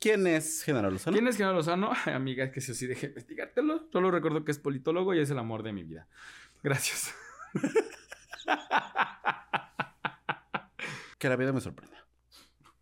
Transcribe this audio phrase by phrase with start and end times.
[0.00, 1.16] ¿Quién es Genaro Lozano?
[1.16, 1.90] ¿Quién es Genaro Lozano?
[2.04, 3.88] Ay, amiga, es que si sí dejé investigártelo.
[3.92, 6.08] Solo recuerdo que es politólogo y es el amor de mi vida.
[6.62, 7.14] Gracias.
[11.18, 12.06] Que la vida me sorprenda.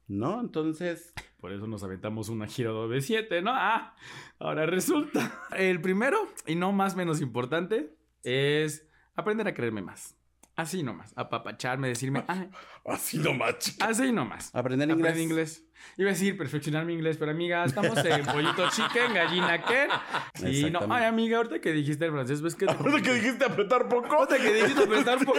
[0.08, 0.40] ¿No?
[0.40, 3.50] Entonces, Por eso nos aventamos una gira de 7, ¿no?
[3.54, 3.96] Ah,
[4.38, 5.42] ahora resulta.
[5.56, 10.15] El primero, y no más menos importante, es aprender a creerme más.
[10.56, 11.12] Así nomás.
[11.16, 12.48] Apapacharme, decirme, "Ay,
[12.86, 13.86] así nomás, chica.
[13.86, 14.54] así nomás.
[14.54, 15.10] Aprender inglés.
[15.10, 15.62] Aprender inglés.
[15.98, 19.88] Iba a decir perfeccionar mi inglés, pero amiga, estamos en pollito chicken, gallina qué.
[20.48, 23.86] Y no, ay amiga, ahorita que dijiste el francés, ¿ves que Ahora que dijiste apretar
[23.88, 24.14] poco.
[24.14, 25.38] Ahorita que dijiste apretar poco.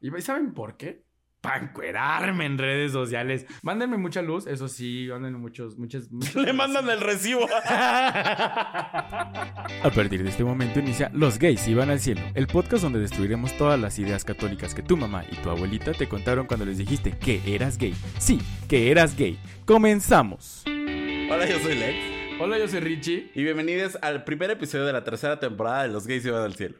[0.00, 1.04] ¿Y saben por qué?
[1.44, 3.44] Para encuerarme en redes sociales.
[3.60, 7.46] Mándenme mucha luz, eso sí, mándenme muchos, muchas, muchas Le mandan el recibo.
[7.66, 13.54] A partir de este momento inicia Los gays iban al cielo, el podcast donde destruiremos
[13.58, 17.18] todas las ideas católicas que tu mamá y tu abuelita te contaron cuando les dijiste
[17.18, 17.94] que eras gay.
[18.18, 19.38] Sí, que eras gay.
[19.66, 20.64] Comenzamos.
[20.66, 22.40] Hola, yo soy Lex.
[22.40, 23.30] Hola, yo soy Richie.
[23.34, 26.76] Y bienvenidos al primer episodio de la tercera temporada de Los Gays Iban al Cielo.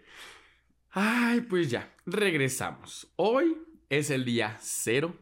[0.91, 3.13] Ay, pues ya, regresamos.
[3.17, 5.17] Hoy es el día cero.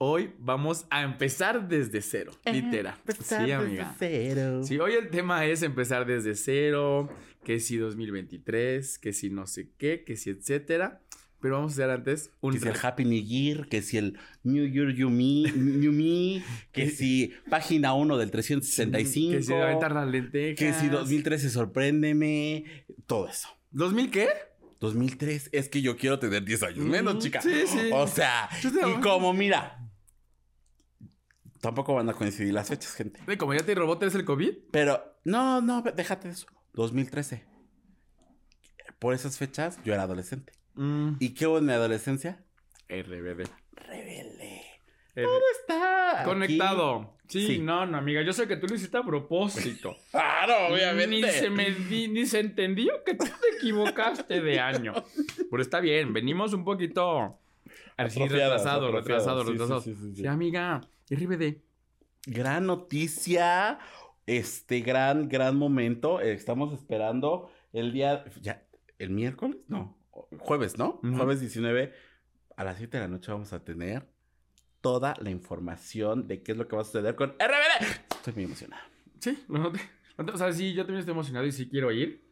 [0.00, 2.94] Hoy vamos a empezar desde cero, literal.
[3.20, 3.94] Sí, amiga.
[3.98, 4.62] Cero.
[4.62, 7.08] Sí, hoy el tema es empezar desde cero,
[7.44, 11.00] que si 2023, que si no sé qué, que si etcétera.
[11.40, 14.18] Pero vamos a hacer antes un Que si el Happy New Year, que si el
[14.42, 19.92] New Year You Me, New Me, que si página 1 del 365, que si aventar
[19.92, 20.58] las lentejas.
[20.58, 22.64] que si 2013 sorpréndeme,
[23.06, 23.48] todo eso.
[23.72, 24.28] ¿2000 qué?
[24.80, 27.40] 2003, es que yo quiero tener 10 años menos, chica.
[27.42, 27.90] sí, sí.
[27.92, 29.88] O sea, y como mira,
[31.60, 33.20] tampoco van a coincidir las fechas, gente.
[33.26, 34.54] Ay, Como ya te robó tres el COVID.
[34.70, 36.46] Pero, no, no, déjate de eso.
[36.74, 37.44] 2013.
[38.98, 40.52] Por esas fechas, yo era adolescente.
[40.74, 42.44] Mm, ¿Y qué hubo en mi adolescencia?
[42.88, 43.48] RBD.
[43.72, 44.37] Rebelde.
[45.22, 45.28] R-
[45.60, 46.24] Está aquí.
[46.28, 47.14] Conectado.
[47.28, 47.58] Sí, Sí.
[47.58, 48.22] no, no, amiga.
[48.22, 49.94] Yo sé que tú lo hiciste a propósito.
[50.10, 50.74] Claro,
[51.06, 54.94] Ni se, me di- ni se entendió que tú te equivocaste de año.
[55.50, 57.38] Pero está bien, venimos un poquito
[57.96, 59.80] así retrasado, retrasado, sí, retrasado.
[59.82, 60.26] sí, sí, sí.
[60.26, 61.58] Amiga, RBD.
[62.26, 63.78] Gran noticia.
[64.26, 66.20] Este gran, gran momento.
[66.20, 68.24] Eh, Estamos esperando el día.
[68.40, 68.62] Ya,
[68.98, 69.56] ¿El miércoles?
[69.68, 69.96] No.
[70.38, 71.00] Jueves, ¿no?
[71.02, 71.92] Jueves 19.
[72.56, 74.06] A las 7 de la noche vamos a tener
[74.80, 77.86] toda la información de qué es lo que va a suceder con RBD.
[78.10, 78.82] Estoy muy emocionada.
[79.18, 79.80] Sí, lo noté.
[80.16, 82.26] O sea, sí, yo también estoy emocionado y sí quiero ir.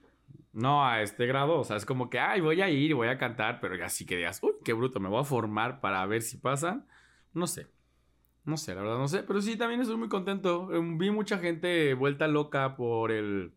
[0.53, 3.19] No a este grado, o sea, es como que, ay, voy a ir voy a
[3.19, 6.23] cantar, pero ya sí que digas, uy, qué bruto, me voy a formar para ver
[6.23, 6.87] si pasan.
[7.35, 7.67] No sé.
[8.45, 9.23] No sé, la verdad, no sé.
[9.23, 10.73] Pero sí, también estoy muy contento.
[10.73, 13.53] Eh, Vi mucha gente vuelta loca por el,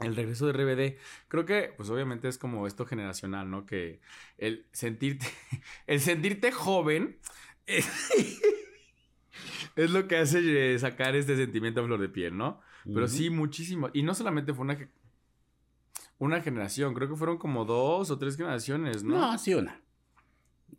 [0.00, 0.98] el regreso de RBD.
[1.28, 3.66] Creo que, pues obviamente es como esto generacional, ¿no?
[3.66, 4.00] Que
[4.38, 5.26] el sentirte,
[5.86, 7.18] el sentirte joven
[9.76, 12.60] es lo que hace eh, sacar este sentimiento a flor de piel, ¿no?
[12.84, 13.90] Pero sí, muchísimo.
[13.92, 14.88] Y no solamente fue una, ge-
[16.18, 19.18] una generación, creo que fueron como dos o tres generaciones, ¿no?
[19.18, 19.80] No, sí, una.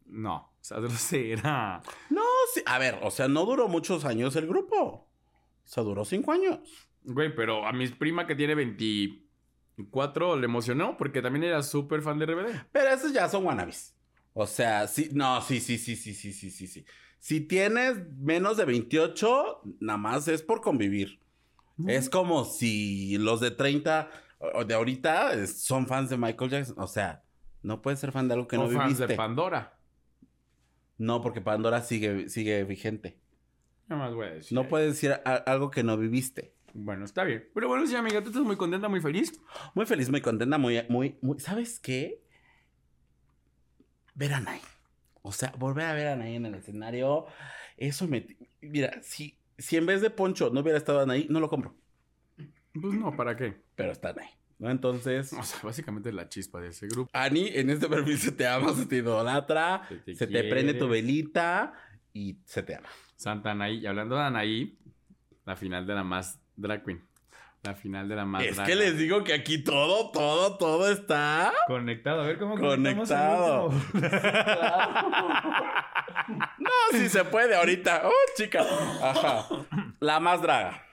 [0.07, 1.81] No, o sea, no sé, era...
[2.09, 2.21] No,
[2.53, 2.61] sí.
[2.65, 4.75] A ver, o sea, no duró muchos años el grupo.
[4.83, 5.07] O
[5.63, 6.59] sea, duró cinco años.
[7.03, 12.19] Güey, pero a mi prima que tiene 24 le emocionó porque también era súper fan
[12.19, 12.65] de RBD.
[12.71, 13.95] Pero esos ya son wannabes.
[14.33, 16.85] O sea, sí, no, sí, sí, sí, sí, sí, sí, sí, sí.
[17.19, 21.19] Si tienes menos de 28, nada más es por convivir.
[21.87, 24.09] Es como si los de 30
[24.53, 26.75] o de ahorita son fans de Michael Jackson.
[26.77, 27.23] O sea,
[27.63, 29.07] no puedes ser fan de algo que no fans viviste.
[29.07, 29.77] de Pandora.
[30.97, 33.17] no, porque Pandora sigue, sigue vigente.
[33.87, 34.55] Nada más voy a decir.
[34.55, 36.53] No puedes decir algo que no viviste.
[36.73, 37.49] Bueno, está bien.
[37.53, 39.39] Pero bueno, sí, amiga, tú estás muy contenta, muy feliz.
[39.73, 41.39] Muy feliz, muy contenta, muy, muy, muy.
[41.39, 42.20] ¿Sabes qué?
[44.15, 44.61] Ver a Nay.
[45.21, 47.25] O sea, volver a ver a Nay en el escenario.
[47.77, 48.25] Eso me.
[48.61, 51.75] Mira, si, si en vez de Poncho no hubiera estado Anaí, no lo compro.
[52.73, 53.61] Pues no, ¿para qué?
[53.75, 54.29] Pero está Anaí.
[54.59, 54.69] ¿No?
[54.69, 55.33] Entonces.
[55.33, 57.09] O sea, básicamente es la chispa de ese grupo.
[57.13, 60.49] Ani, en este perfil se te ama, se te idolatra, Se te se te quiere.
[60.49, 61.73] prende tu velita
[62.13, 62.89] y se te ama.
[63.15, 63.79] Santa Anaí.
[63.79, 64.77] Y hablando de Anaí,
[65.45, 67.01] la final de la más drag queen.
[67.63, 71.53] La final de la más Es que les digo que aquí todo, todo, todo está
[71.67, 72.21] Conectado.
[72.21, 73.71] A ver cómo conectado.
[76.59, 78.03] No, si se puede ahorita.
[78.05, 78.61] Oh, chica.
[79.01, 79.47] Ajá.
[79.99, 80.85] La más draga.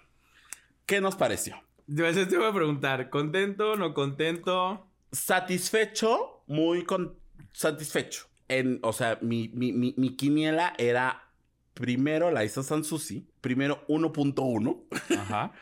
[0.87, 1.63] ¿Qué nos pareció?
[1.87, 4.87] Entonces te voy a preguntar, ¿contento, no contento?
[5.13, 7.19] Satisfecho, muy con...
[7.53, 8.27] satisfecho.
[8.49, 11.29] En, o sea, mi, mi, mi, mi quiniela era
[11.75, 15.53] primero la hizo Sansusi, primero 1.1, Ajá.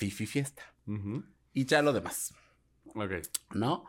[0.00, 0.62] Fifi Fiesta.
[1.52, 2.34] Y ya lo demás,
[2.94, 3.12] Ok.
[3.54, 3.84] ¿no?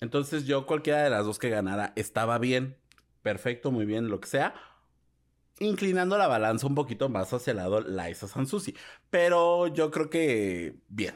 [0.00, 2.76] Entonces yo cualquiera de las dos que ganara estaba bien,
[3.22, 4.54] perfecto, muy bien, lo que sea.
[5.60, 8.76] inclinando la balanza un poquito más hacia el lado Liza Sansusi.
[9.10, 11.14] Pero yo creo que bien.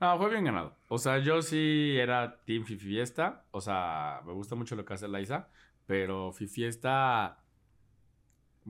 [0.00, 0.76] No, fue bien ganado.
[0.88, 3.46] O sea, yo sí era Team Fifi Fiesta.
[3.50, 5.48] O sea, me gusta mucho lo que hace Liza.
[5.86, 7.42] Pero Fifi Fiesta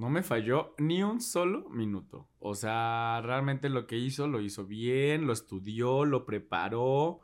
[0.01, 2.27] no me falló ni un solo minuto.
[2.39, 7.21] O sea, realmente lo que hizo, lo hizo bien, lo estudió, lo preparó.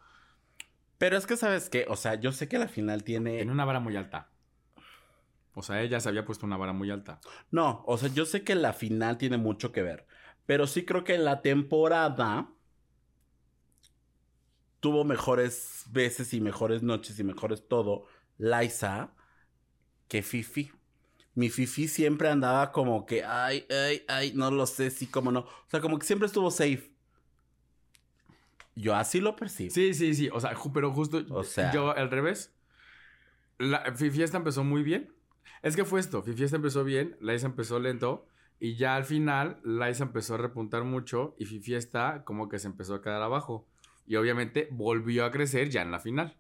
[0.99, 1.87] Pero es que, ¿sabes qué?
[1.88, 3.37] O sea, yo sé que la final tiene...
[3.37, 4.31] Tiene una vara muy alta.
[5.55, 7.19] O sea, ella se había puesto una vara muy alta.
[7.50, 10.06] No, o sea, yo sé que la final tiene mucho que ver.
[10.44, 12.52] Pero sí creo que la temporada
[14.81, 18.05] tuvo mejores veces y mejores noches y mejores todo
[18.37, 19.14] Liza
[20.08, 20.72] que Fifi.
[21.36, 25.40] Mi Fifi siempre andaba como que, ay, ay, ay, no lo sé, sí, como no.
[25.40, 26.90] O sea, como que siempre estuvo safe.
[28.74, 29.70] Yo así lo percibo.
[29.70, 30.28] Sí, sí, sí.
[30.32, 32.52] O sea, pero justo O sea- yo al revés.
[33.58, 35.12] La Fifiesta empezó muy bien.
[35.62, 36.22] Es que fue esto.
[36.22, 38.26] Fifiesta empezó bien, Liza empezó lento.
[38.58, 42.94] Y ya al final, Liza empezó a repuntar mucho y Fifiesta como que se empezó
[42.94, 43.66] a quedar abajo.
[44.06, 46.34] Y obviamente volvió a crecer ya en la final.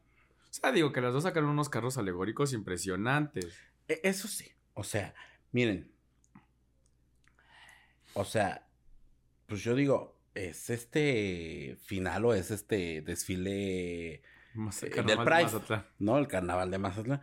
[0.50, 3.58] O sea, digo que las dos sacaron unos carros alegóricos impresionantes.
[3.88, 4.52] E- Eso sí.
[4.76, 5.14] O sea,
[5.52, 5.90] miren.
[8.12, 8.66] O sea,
[9.46, 14.22] pues yo digo, ¿es este final o es este desfile, Eh,
[14.94, 15.84] del de Pride.
[15.98, 16.18] No?
[16.18, 17.22] El carnaval de Mazatlán.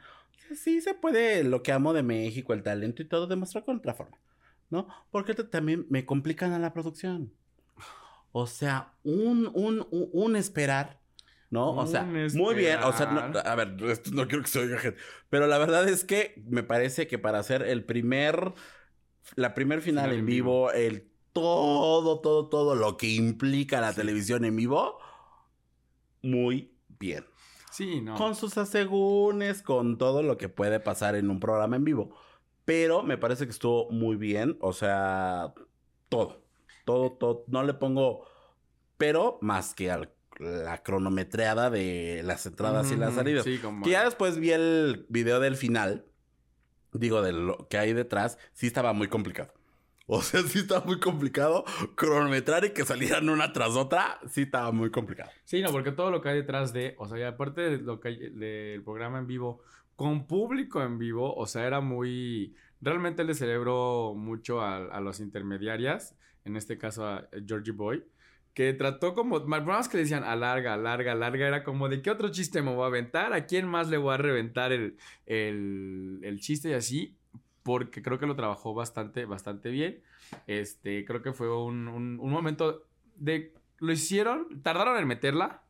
[0.55, 3.93] Sí se puede, lo que amo de México, el talento y todo, demostrar con otra
[3.93, 4.17] forma,
[4.69, 4.87] ¿no?
[5.09, 7.33] Porque también me complican a la producción.
[8.31, 10.99] O sea, un, un, un, un esperar,
[11.53, 11.71] ¿no?
[11.75, 12.79] o sea, Un muy bien.
[12.83, 14.99] O sea, no- a ver, esto no quiero que se oiga gente.
[15.29, 18.53] Pero la verdad es que me parece que para hacer el primer,
[19.35, 24.01] la primer final, Final en vivo, el todo, todo, todo lo que implica la Sí.
[24.01, 24.97] televisión en vivo,
[26.21, 27.25] muy bien.
[27.71, 28.15] Sí, no.
[28.15, 32.15] Con sus asegúnes, con todo lo que puede pasar en un programa en vivo.
[32.65, 34.57] Pero me parece que estuvo muy bien.
[34.61, 35.53] O sea,
[36.09, 36.43] todo.
[36.85, 37.45] Todo, todo.
[37.47, 38.25] No le pongo.
[38.97, 40.09] Pero más que a
[40.43, 43.43] la cronometreada de las entradas y las salidas.
[43.43, 43.83] Sí, como...
[43.83, 46.05] Que ya después vi el video del final.
[46.91, 48.37] Digo, de lo que hay detrás.
[48.53, 49.53] Sí estaba muy complicado.
[50.05, 51.63] O sea, sí estaba muy complicado.
[51.95, 54.19] Cronometrar y que salieran una tras otra.
[54.29, 55.31] Sí estaba muy complicado.
[55.45, 57.99] Sí, no, porque todo lo que hay detrás de, o sea, y aparte de lo
[57.99, 59.61] que hay del programa en vivo,
[59.95, 65.19] con público en vivo, o sea, era muy, realmente le celebro mucho a, a los
[65.19, 68.03] intermediarias, en este caso a Georgie Boy,
[68.53, 72.29] que trató como, más que le decían alarga, alarga, alarga, era como de qué otro
[72.29, 76.39] chiste me voy a aventar, a quién más le voy a reventar el, el, el
[76.39, 77.17] chiste y así,
[77.63, 80.01] porque creo que lo trabajó bastante, bastante bien.
[80.47, 82.85] Este, creo que fue un, un, momento
[83.15, 85.63] de lo hicieron, tardaron en meterla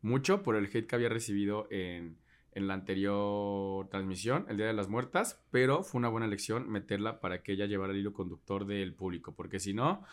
[0.00, 2.18] mucho por el hate que había recibido en,
[2.52, 7.20] en la anterior transmisión, el Día de las Muertas, pero fue una buena elección meterla
[7.20, 10.04] para que ella llevara el hilo conductor del público, porque si no,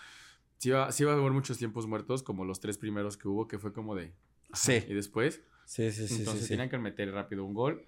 [0.58, 3.48] sí iba, sí iba a haber muchos tiempos muertos, como los tres primeros que hubo,
[3.48, 4.14] que fue como de...
[4.54, 4.84] Sí.
[4.88, 7.86] Y después, Sí, sí, entonces tenían que meter rápido un gol.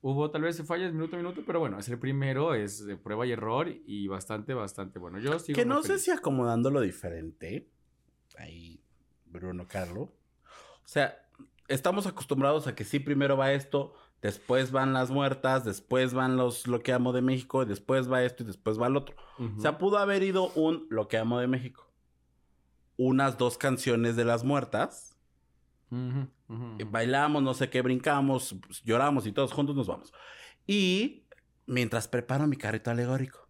[0.00, 3.24] Hubo tal vez fallas minuto a minuto, pero bueno, es el primero, es de prueba
[3.24, 5.20] y error y bastante, bastante bueno.
[5.20, 7.68] Yo sigo Que no sé si acomodándolo diferente.
[8.36, 8.80] Ahí,
[9.26, 10.02] Bruno Carlo.
[10.02, 11.24] O sea,
[11.68, 16.66] estamos acostumbrados a que sí, primero va esto, después van las muertas, después van los
[16.66, 19.14] Lo que amo de México, después va esto y después va el otro.
[19.38, 21.91] O sea, pudo haber ido un Lo que amo de México.
[23.04, 25.16] Unas dos canciones de las muertas.
[25.90, 26.26] Eh.
[26.86, 30.12] Bailamos, no sé qué, brincamos, pues, lloramos y todos juntos nos vamos.
[30.66, 31.24] Y
[31.66, 33.48] mientras preparo mi carrito alegórico.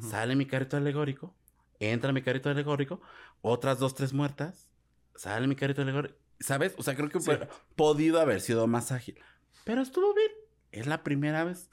[0.00, 1.34] Sale mi carrito alegórico,
[1.78, 3.00] entra mi carrito alegórico,
[3.42, 4.68] otras dos, tres muertas,
[5.14, 6.16] sale mi carrito alegórico.
[6.40, 6.74] ¿Sabes?
[6.78, 7.28] O sea, creo que Sí.
[7.30, 9.18] hubiera podido haber sido más ágil.
[9.64, 10.30] Pero estuvo bien.
[10.72, 11.70] Es la primera vez.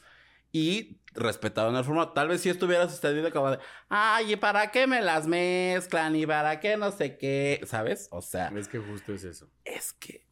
[0.52, 2.14] Y respetaron el formato.
[2.14, 6.16] Tal vez si estuviera sucedido como de, ay, ¿y para qué me las mezclan?
[6.16, 7.62] ¿Y para qué no sé qué?
[7.66, 8.08] ¿Sabes?
[8.12, 9.50] O sea, Es que justo es eso.
[9.66, 10.26] es que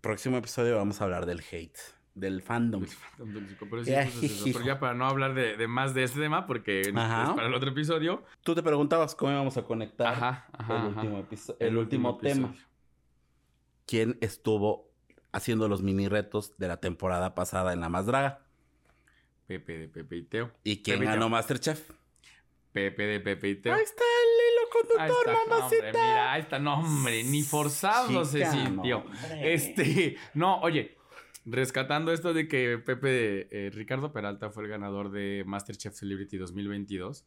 [0.00, 1.76] próximo episodio vamos a hablar del hate,
[2.14, 2.84] del fandom.
[3.70, 4.44] Pero sí, Ya, justo es eso.
[4.52, 7.54] Pero ya para no hablar de, de más de este tema, porque es para el
[7.54, 8.24] otro episodio.
[8.42, 10.74] Tú te preguntabas cómo íbamos a conectar Ajá, ajá.
[10.76, 10.88] el, ajá.
[11.02, 11.26] último
[11.58, 12.48] el último tema.
[12.48, 12.68] episodio.
[13.86, 14.88] quién estuvo
[15.32, 18.44] haciendo los mini retos de la temporada pasada en La Más Draga.
[19.48, 20.52] Pepe de Pepe y Teo.
[20.62, 21.28] ¿Y quién Pepe ganó Teo.
[21.30, 21.90] Masterchef?
[22.70, 23.72] Pepe de Pepe y Teo.
[23.74, 25.86] Ahí está el hilo conductor, está, mamacita.
[25.86, 28.98] hombre, mira, ahí está, no, hombre, ni forzado se sintió.
[28.98, 29.54] hombre.
[29.54, 30.98] Este, no, oye,
[31.46, 37.24] rescatando esto de que Pepe, eh, Ricardo Peralta fue el ganador de Masterchef Celebrity 2022.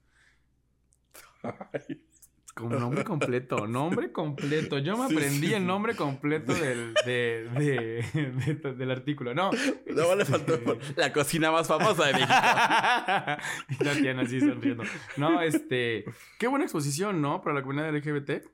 [2.53, 4.77] Como nombre completo, nombre completo.
[4.79, 9.33] Yo me Sí, aprendí sí, el nombre completo del, de, de- de- del artículo.
[9.33, 9.51] No.
[9.87, 10.59] No le faltó
[10.97, 12.33] la cocina más famosa de México.
[13.69, 14.83] y Tatiana así sonriendo.
[15.17, 16.05] No, este.
[16.37, 17.41] Qué buena exposición, ¿no?
[17.41, 18.45] Para la comunidad LGBT.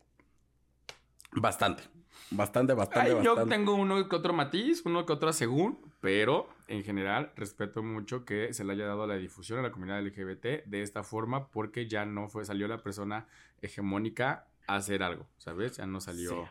[1.34, 1.84] Bastante.
[2.30, 3.56] Bastante, bastante, Ay, yo bastante.
[3.56, 8.54] tengo uno que otro matiz, uno que otro según, pero en general respeto mucho que
[8.54, 12.06] se le haya dado la difusión a la comunidad LGBT de esta forma porque ya
[12.06, 13.28] no fue, salió la persona
[13.62, 15.78] hegemónica a hacer algo, ¿sabes?
[15.78, 16.50] Ya no salió.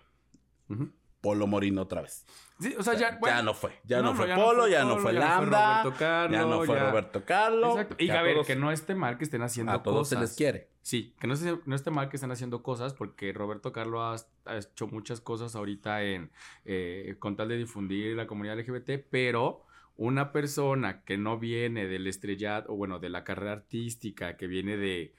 [1.21, 2.25] Polo Morino otra vez.
[2.59, 3.73] Sí, o sea, ya, ya bueno, no fue.
[3.85, 5.51] Ya no, no, fue ya no Polo, fue ya no Polo, fue ya no fue
[5.51, 6.29] Lambda.
[6.31, 7.71] Ya no fue Roberto Carlos.
[7.77, 7.97] Exacto.
[7.99, 10.19] Y a ver, todos- que no esté mal que estén haciendo a todos cosas.
[10.19, 10.71] se les quiere.
[10.83, 11.35] Sí, que no,
[11.75, 16.03] esté mal que estén haciendo cosas porque Roberto Carlos ha, ha hecho muchas cosas ahorita
[16.05, 16.31] en
[16.65, 19.65] eh, con tal de difundir la comunidad LGBT, pero
[19.97, 24.77] una persona que no viene del estrellato, o bueno, de la carrera artística, que viene
[24.77, 25.15] de,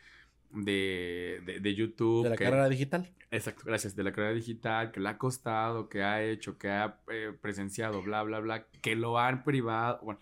[0.51, 2.23] de, de, de YouTube.
[2.23, 3.09] De la que- carrera digital.
[3.29, 3.95] Exacto, gracias.
[3.95, 8.01] De la carrera digital, que le ha costado, que ha hecho, que ha eh, presenciado,
[8.01, 10.19] bla, bla, bla, que lo han privado, bueno,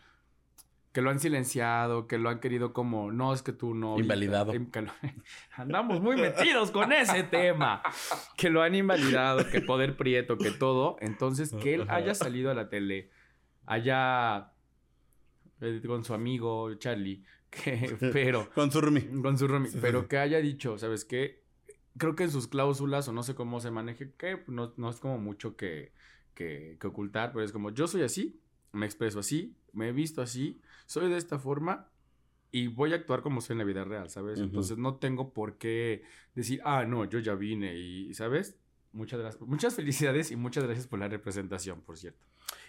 [0.92, 4.00] que lo han silenciado, que lo han querido como, no, es que tú no...
[4.00, 4.54] Invalidado.
[4.72, 4.92] Que lo-
[5.56, 7.84] andamos muy metidos con ese tema.
[8.38, 10.96] Que lo han invalidado, que Poder Prieto, que todo.
[11.02, 13.12] Entonces, que él haya salido a la tele,
[13.68, 14.52] haya...
[15.62, 17.24] eh, con su amigo Charlie,
[17.64, 19.08] que, pero Con su roomie.
[19.22, 20.08] con su roomie, Sí, pero sí.
[20.08, 21.44] que haya dicho, ¿sabes qué?
[21.98, 25.00] Creo que en sus cláusulas, o no sé cómo se maneje, que no, no es
[25.00, 25.94] como mucho que,
[26.34, 28.40] que, que ocultar, pero es como, yo soy así,
[28.74, 31.90] me expreso así, me he visto así, soy de esta forma
[32.52, 34.40] y voy a actuar como soy en la vida real, ¿sabes?
[34.40, 36.04] Entonces no tengo por qué
[36.36, 38.58] decir, ah, no, yo ya vine y, ¿sabes?
[38.96, 42.26] Muchas, muchas felicidades y muchas gracias por la representación, por cierto.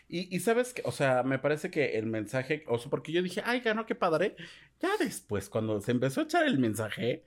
[0.08, 3.22] Y, y sabes que, o sea, me parece que el mensaje, o sea, porque yo
[3.22, 4.34] dije, ay, ganó, qué padre.
[4.80, 7.24] Ya después, cuando se empezó a echar el mensaje,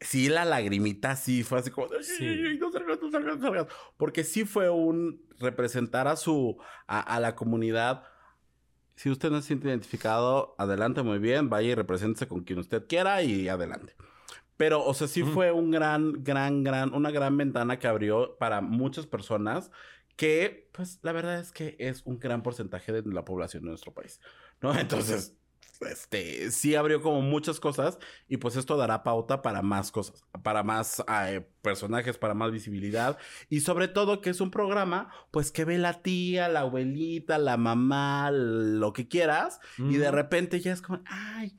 [0.00, 2.58] sí, la lagrimita sí fue así como, de, "Ay, Sí.
[2.58, 3.66] no salgas, no salgas, no salgas".
[3.98, 8.04] Porque sí fue un representar a su, a, a la comunidad.
[8.96, 12.86] Si usted no se siente identificado, adelante, muy bien, vaya y represéntese con quien usted
[12.86, 13.94] quiera y adelante.
[14.56, 18.60] Pero, o sea, sí fue un gran, gran, gran, una gran ventana que abrió para
[18.60, 19.70] muchas personas
[20.16, 23.92] que, pues, la verdad es que es un gran porcentaje de la población de nuestro
[23.92, 24.20] país,
[24.60, 24.72] ¿no?
[24.78, 25.36] Entonces,
[25.80, 30.62] este, sí abrió como muchas cosas y pues esto dará pauta para más cosas, para
[30.62, 33.18] más eh, personajes, para más visibilidad
[33.48, 37.56] y sobre todo que es un programa, pues, que ve la tía, la abuelita, la
[37.56, 41.56] mamá, lo que quieras y de repente ya es como, ay,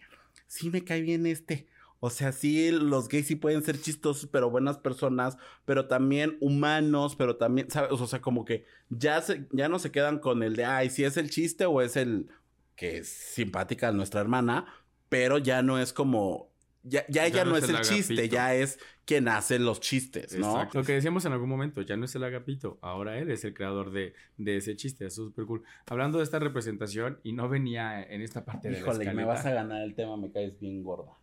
[0.47, 1.67] sí me cae bien este.
[2.05, 7.15] O sea, sí, los gays sí pueden ser chistosos, pero buenas personas, pero también humanos,
[7.15, 7.99] pero también, ¿sabes?
[7.99, 11.03] O sea, como que ya, se, ya no se quedan con el de, ay, si
[11.03, 12.27] es el chiste o es el
[12.75, 14.67] que es simpática nuestra hermana,
[15.09, 16.51] pero ya no es como,
[16.83, 20.51] ya, ya ella no, es el chiste, ya es quien hace los chistes, ¿no?
[20.51, 20.77] Exacto.
[20.77, 23.55] Lo que decíamos en algún momento, ya no es el agapito, ahora él es el
[23.55, 25.63] creador de, de ese chiste, eso es súper cool.
[25.87, 29.43] Hablando de esta representación, y no venía en esta parte de Híjole, la me vas
[29.47, 31.13] a ganar el tema, me caes bien gorda.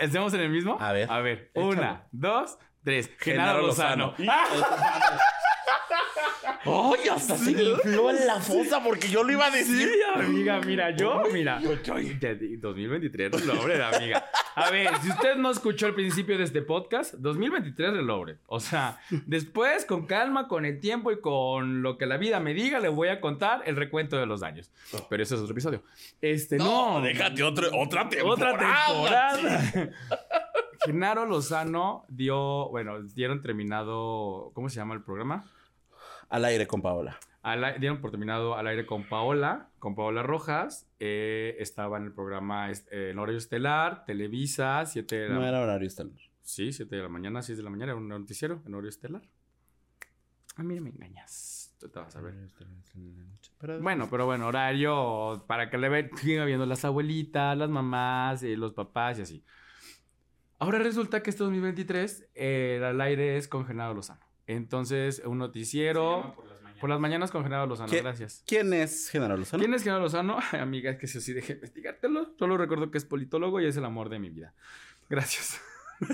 [0.00, 0.76] ¿Estamos en el mismo?
[0.80, 1.10] A ver.
[1.10, 1.68] A ver, Échalo.
[1.68, 3.10] una, dos, tres.
[3.18, 4.14] Genaro Genaro Lozano.
[4.28, 4.44] ¡Ah!
[6.64, 9.88] ¡Ay, hasta se me infló en la fosa porque yo lo iba a decir!
[9.88, 11.58] Sí, amiga, mira, yo, mira.
[11.58, 14.26] Di- 2023 relobre, amiga.
[14.54, 18.38] A ver, si usted no escuchó el principio de este podcast, 2023 relobre.
[18.46, 22.52] O sea, después, con calma, con el tiempo y con lo que la vida me
[22.52, 24.70] diga, le voy a contar el recuento de los daños.
[25.08, 25.82] Pero ese es otro episodio.
[26.20, 27.00] Este, no.
[27.00, 28.86] déjate otro- otra temporada.
[28.90, 29.90] Otra temporada.
[30.84, 35.44] Genaro Lozano dio, bueno, dieron terminado, ¿cómo se llama el programa?
[36.30, 37.18] Al aire con Paola.
[37.78, 40.86] Dieron por terminado al aire con Paola, con Paola Rojas.
[40.98, 45.60] Eh, estaba en el programa eh, en horario estelar, Televisa, 7 de la No era
[45.60, 46.18] horario estelar.
[46.42, 49.22] Sí, 7 de la mañana, 6 de la mañana, era un noticiero en horario estelar.
[50.56, 51.74] A mí me engañas.
[51.78, 52.34] Tú te vas a ver.
[53.80, 58.56] Bueno, pero bueno, horario para que le ve, siga viendo las abuelitas, las mamás, eh,
[58.56, 59.44] los papás y así.
[60.58, 64.29] Ahora resulta que este 2023 eh, el al aire es con Genaro Lozano.
[64.54, 66.34] Entonces, un noticiero
[66.80, 67.90] por las mañanas con Genaro Lozano.
[67.90, 68.42] ¿Qué- Gracias.
[68.46, 69.60] ¿Quién es General Lozano?
[69.62, 70.38] ¿Quién es Genaro Lozano?
[70.52, 72.34] Amiga, es que eso sí dejé investigártelo.
[72.38, 74.54] Solo recuerdo que es politólogo y es el amor de mi vida.
[75.08, 75.60] Gracias.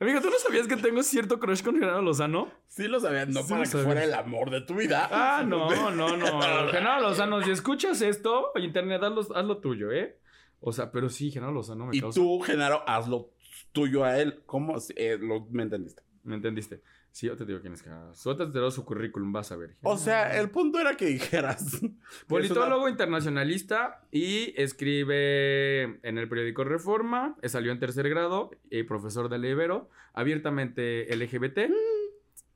[0.00, 2.50] Amiga, ¿tú no sabías que tengo cierto crush con Genaro Lozano?
[2.68, 3.84] Sí lo sabías, no Sí para que sabía.
[3.86, 5.08] fuera el amor de tu vida.
[5.10, 6.68] Ah, no, no, no.
[6.70, 10.18] Genaro Lozano, si escuchas esto, internet, haz lo, haz lo tuyo, ¿eh?
[10.60, 12.20] O sea, pero sí, Genaro Lozano me Y causa...
[12.20, 13.30] tú, Genaro, haz lo
[13.74, 14.40] tuyo a él.
[14.46, 14.76] ¿Cómo?
[14.96, 16.02] Eh, lo, ¿Me entendiste?
[16.22, 16.80] ¿Me entendiste?
[17.10, 18.12] Sí, yo te digo quién es Genaro.
[18.14, 19.76] Suéltate su currículum, vas a ver.
[19.82, 21.80] O sea, el punto era que dijeras.
[22.26, 29.28] Politólogo internacionalista y escribe en el periódico Reforma, eh, salió en tercer grado, y profesor
[29.28, 31.70] de Ibero, abiertamente LGBT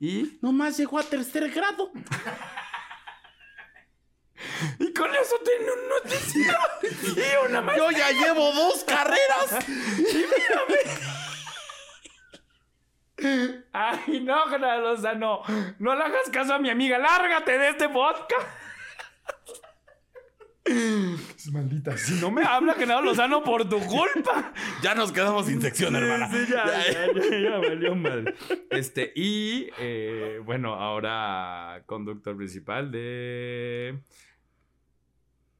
[0.00, 1.92] y, una- Nomás llegó a tercer grado.
[4.78, 6.58] y con eso tiene un noticiero
[7.16, 9.64] y una Yo ya llevo dos carreras.
[13.72, 15.42] Ay, no, Genaro Lozano,
[15.78, 18.46] no le hagas caso a mi amiga, lárgate de este podcast.
[20.68, 24.52] Es maldita, si no me habla Genaro Lozano por tu culpa.
[24.82, 26.28] Ya nos quedamos sin sección, hermana.
[26.30, 28.34] Sí, ya, ya, ya, ya valió madre.
[28.70, 33.98] Este, y eh, bueno, ahora conductor principal de.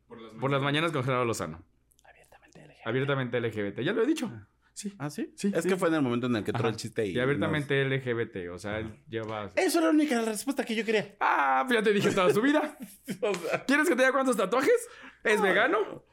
[0.09, 1.63] Por las, mañanas con Gerardo Lozano.
[2.05, 2.87] Abiertamente LGBT.
[2.87, 3.81] Abiertamente LGBT.
[3.81, 4.31] Ya lo he dicho.
[4.73, 4.95] Sí.
[4.99, 5.33] ¿Ah, sí?
[5.37, 5.69] Sí, Es sí.
[5.69, 6.71] que fue en el momento en el que entró Ajá.
[6.71, 7.11] el chiste y.
[7.11, 8.51] Y abiertamente LGBT.
[8.53, 9.51] O sea, él lleva.
[9.57, 11.17] Eso era la única respuesta que yo quería.
[11.21, 12.79] Ah, pues ya te dije toda su vida.
[13.21, 14.89] O sea, ¿Quieres que te diga cuántos tatuajes?
[15.25, 16.05] ¿Es vegano?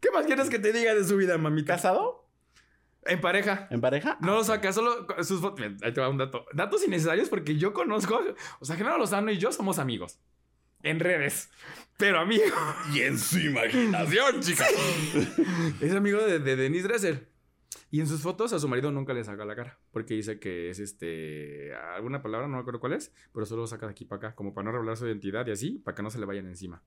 [0.00, 1.74] ¿Qué más quieres que te diga de su vida, mamita?
[1.74, 2.26] ¿Casado?
[3.06, 3.68] En pareja.
[3.70, 4.16] ¿En pareja?
[4.20, 5.64] No lo saca, solo sus fotos.
[5.82, 6.46] Ahí te va un dato.
[6.54, 8.22] Datos innecesarios porque yo conozco.
[8.60, 10.18] O sea, Genaro Lozano y yo somos amigos.
[10.84, 11.50] En redes.
[11.96, 12.52] Pero amigos.
[12.94, 14.66] Y en su imaginación, chica.
[15.80, 17.28] Es amigo de, de Denise Dresser.
[17.90, 19.78] Y en sus fotos a su marido nunca le saca la cara.
[19.90, 21.74] Porque dice que es este.
[21.74, 23.12] Alguna palabra, no me acuerdo cuál es.
[23.32, 24.34] Pero solo saca de aquí para acá.
[24.34, 25.78] Como para no revelar su identidad y así.
[25.78, 26.82] Para que no se le vayan encima.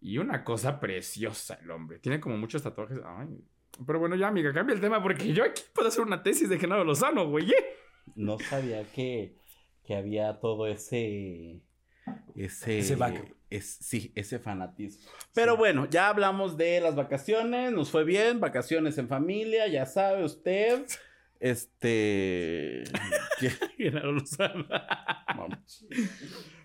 [0.00, 1.98] Y una cosa preciosa el hombre.
[1.98, 2.98] Tiene como muchos tatuajes.
[3.04, 3.44] Ay.
[3.86, 5.02] Pero bueno, ya, amiga, cambia el tema.
[5.02, 7.50] Porque yo aquí puedo hacer una tesis de Genaro Lozano, güey.
[7.50, 7.64] ¿eh?
[8.16, 9.38] No sabía que,
[9.84, 11.62] que había todo ese.
[12.34, 12.78] Ese.
[13.50, 15.10] Es- sí, ese fanatismo.
[15.34, 17.72] Pero bueno, ya hablamos de las vacaciones.
[17.72, 18.40] Nos fue bien.
[18.40, 20.84] Vacaciones en familia, ya sabe usted.
[21.40, 22.84] Este.
[25.36, 25.86] Vamos.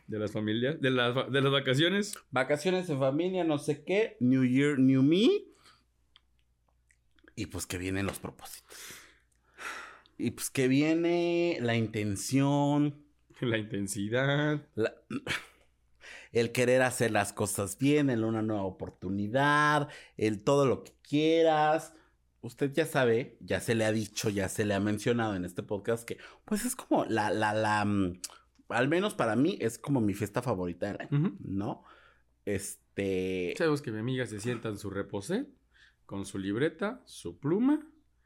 [0.08, 2.16] De las familias, de las, de las vacaciones.
[2.32, 4.18] Vacaciones en familia, no sé qué.
[4.20, 5.30] New Year, New Me.
[7.36, 8.78] Y pues que vienen los propósitos.
[10.18, 13.03] Y pues que viene la intención.
[13.46, 14.62] La intensidad.
[14.76, 14.94] la-
[16.32, 21.94] el querer hacer las cosas bien, el una nueva oportunidad, el todo lo que quieras.
[22.42, 25.64] Usted ya sabe, ya se le ha dicho, ya se le ha mencionado en este
[25.64, 28.20] podcast que, pues es como la, la, la, mm,
[28.70, 31.38] al menos para mí es como mi fiesta favorita del año, Ujú.
[31.40, 31.84] ¿no?
[32.46, 35.46] Este, Sabemos que mi amiga se sienta en su reposé
[36.06, 37.80] con su libreta, su pluma.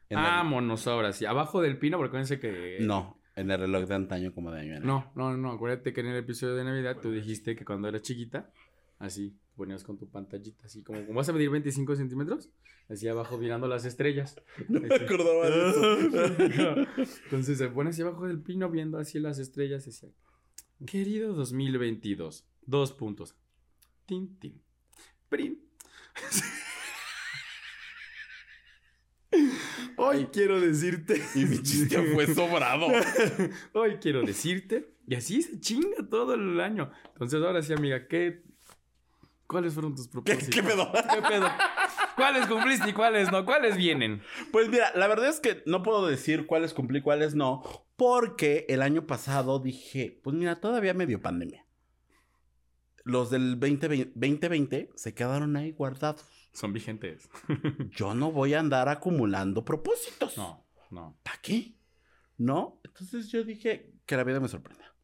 [0.10, 1.26] Vámonos ahora sí.
[1.26, 2.78] Abajo del pino, porque acuérdense que.
[2.82, 4.80] no, en el reloj de antaño como de año.
[4.80, 5.52] No, no, no.
[5.52, 8.52] Acuérdate que en el episodio de Navidad tú dijiste que cuando eras chiquita,
[8.98, 12.50] así, ponías con tu pantallita, así como, como vas a medir 25 centímetros,
[12.90, 14.42] así abajo mirando las estrellas.
[14.70, 16.78] No me acordaba de eso.
[17.26, 20.10] Entonces se pone así abajo del pino viendo así las estrellas y decía,
[20.88, 23.36] querido 2022, dos puntos.
[24.08, 24.60] Tin, tin.
[25.30, 25.62] Prin.
[30.08, 31.22] Hoy quiero decirte.
[31.36, 32.88] y mi chiste fue sobrado.
[33.74, 34.94] Hoy quiero decirte.
[35.08, 36.92] Y así se chinga todo el año.
[37.14, 38.44] Entonces, ahora sí, amiga, ¿qué.
[39.48, 40.50] ¿Cuáles fueron tus ¿Qué, propósitos?
[40.50, 40.92] qué pedo?
[40.92, 41.48] ¿Qué pedo?
[42.18, 43.46] ¿Cuáles cumpliste y cuáles no?
[43.46, 44.22] ¿Cuáles vienen?
[44.52, 47.64] Pues mira, la verdad es que no puedo decir cuáles cumplí, cuáles no,
[47.96, 51.66] porque el año pasado dije, pues mira, todavía medio pandemia.
[53.06, 56.26] Los del 2020, 2020 se quedaron ahí guardados.
[56.58, 57.30] Son vigentes.
[57.96, 60.36] Yo no voy a andar acumulando propósitos.
[60.38, 61.16] No, no.
[61.22, 61.76] ¿Para qué?
[62.40, 62.80] ¿No?
[62.84, 64.96] Entonces yo dije que la vida me sorprenda.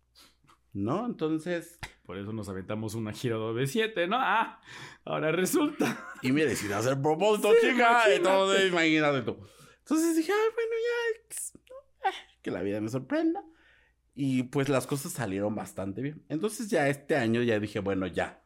[0.72, 1.06] ¿No?
[1.06, 4.18] Entonces, Por eso nos aventamos una gira de 7, ¿no?
[4.20, 4.60] Ah,
[5.06, 6.08] ahora resulta.
[6.24, 7.74] y me decidí hacer propósito, Sí, chica.
[7.76, 8.16] imagínate.
[8.16, 9.38] Entonces, imagínate tú.
[9.78, 10.72] Entonces dije, ah, bueno,
[12.02, 13.44] ya, eh, que la vida me sorprenda.
[14.16, 16.26] Y pues las cosas salieron bastante bien.
[16.30, 18.43] Entonces ya este año ya dije, bueno, ya.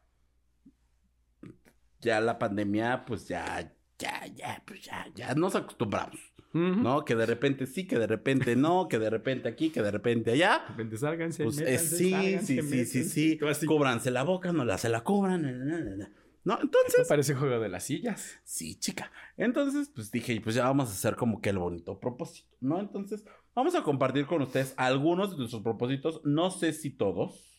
[2.00, 6.18] Ya la pandemia, pues ya, ya, ya, pues ya, ya nos acostumbramos.
[6.52, 7.04] ¿No?
[7.04, 10.32] Que de repente sí, que de repente no, que de repente aquí, que de repente
[10.32, 10.62] allá.
[10.64, 11.44] De repente sálganse.
[11.44, 13.66] Pues eh, sí, sálganse, sí, sí, sí, sí.
[13.66, 15.42] Cúbranse la boca, no la se la cobran.
[15.42, 16.10] na, na.
[16.44, 16.58] ¿No?
[16.62, 18.40] Entonces, parece juego de las sillas.
[18.42, 19.12] sí, chica.
[19.36, 22.80] Entonces, pues dije, pues ya vamos a hacer como que el bonito propósito, ¿no?
[22.80, 23.22] Entonces,
[23.54, 26.22] vamos a compartir con ustedes algunos de nuestros propósitos.
[26.24, 27.57] No sé si todos.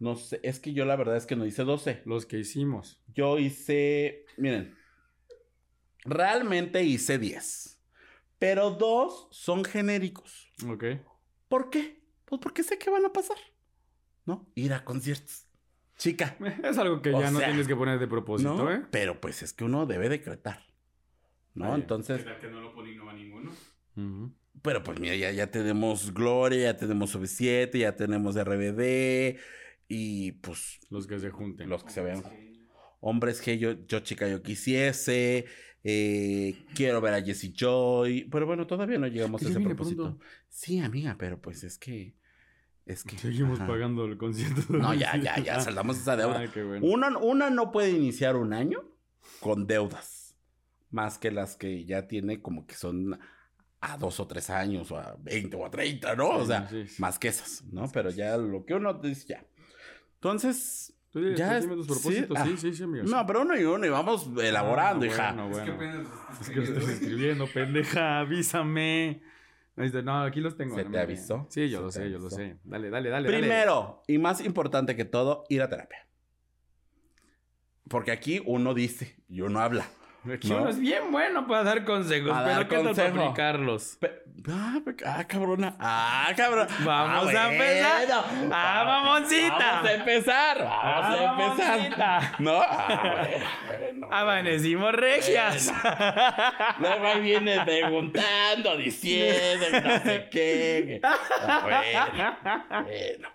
[0.00, 2.02] No sé, es que yo la verdad es que no hice 12.
[2.06, 3.02] Los que hicimos.
[3.14, 4.74] Yo hice, miren,
[6.04, 7.78] realmente hice 10.
[8.38, 10.50] Pero dos son genéricos.
[10.66, 10.84] Ok.
[11.48, 12.02] ¿Por qué?
[12.24, 13.36] Pues porque sé que van a pasar.
[14.24, 14.50] ¿No?
[14.54, 15.46] Ir a conciertos.
[15.98, 16.34] Chica.
[16.64, 18.72] Es algo que ya no tienes que poner de propósito, ¿no?
[18.72, 18.82] ¿eh?
[18.90, 20.64] Pero pues es que uno debe decretar.
[21.52, 21.66] ¿No?
[21.66, 21.74] Vaya.
[21.74, 23.50] Entonces, que no lo pone y no va ninguno?
[23.96, 24.32] Ujú.
[24.62, 29.38] Pero pues mira, ya, ya tenemos Gloria, ya tenemos OV7, ya tenemos RBD
[29.90, 31.68] y pues Los que se junten.
[31.68, 32.22] los que se vean.
[33.00, 35.46] Hombres que yo, yo chica yo quisiese.
[35.82, 38.28] eh, quiero ver a Jessie Joy.
[38.30, 40.02] Pero bueno, todavía no llegamos a ese propósito.
[40.04, 40.24] pronto.
[40.48, 42.14] Sí, amiga, pero pues es que.
[42.86, 43.18] Es que.
[43.18, 43.66] Seguimos ajá.
[43.66, 44.72] pagando el concierto.
[44.72, 46.38] No, ya, ya, ya, saldamos esa deuda.
[46.38, 46.86] Ay, qué bueno.
[46.86, 48.84] Una, una no puede iniciar un año
[49.40, 50.36] con deudas.
[50.90, 53.18] Más que las que ya tiene, como que son
[53.80, 56.30] a dos o tres años, o a 20 o a 30, ¿no?
[56.30, 57.00] o sea, sí, sí.
[57.00, 57.90] más que esas, ¿no?
[57.90, 59.46] Pero ya lo que uno dice, ya.
[60.20, 60.92] Entonces,
[61.34, 62.38] ya es- tus propósitos.
[62.40, 63.04] sí, Sí, ah, sí, sí, amigo.
[63.06, 65.32] no, pero uno y uno y vamos elaborando, Ah, hija.
[65.32, 66.10] bueno, Es que bueno.
[66.42, 69.22] Es que estás escribiendo, pendeja, avísame.
[69.76, 70.76] No, aquí los tengo.
[70.76, 71.46] ¿Se no te avisó?
[71.48, 72.58] Sí, yo ¿Se lo sé, yo lo sé.
[72.64, 73.28] Dale, dale, dale.
[73.28, 73.38] dale.
[73.38, 76.06] Primero, y más importante que todo, ir a terapia.
[77.88, 79.86] Porque aquí uno dice y uno habla.
[80.32, 80.58] Aquí ¿no?
[80.58, 83.22] uno es bien bueno para dar consejos, A pero dar ¿qué tal para consejo.
[83.22, 83.96] aplicarlos?
[83.98, 85.76] Pe- ah, ah, cabrona.
[85.78, 86.68] Ah, cabrón.
[86.84, 88.06] Vamos Ah, a empezar.
[88.06, 88.50] bueno.
[88.54, 89.56] ¡Ah, mamoncita!
[89.58, 90.58] Vamos a empezar.
[90.58, 91.78] Vamos Ah, a empezar.
[91.78, 92.34] mamoncita.
[92.38, 92.60] ¿No?
[92.60, 93.16] Ah,
[93.80, 94.08] bueno.
[94.10, 95.72] Amanecimos regias.
[96.80, 101.00] Luego ahí viene preguntando, diciendo, no sé qué.
[101.02, 103.28] Ah, bueno, bueno.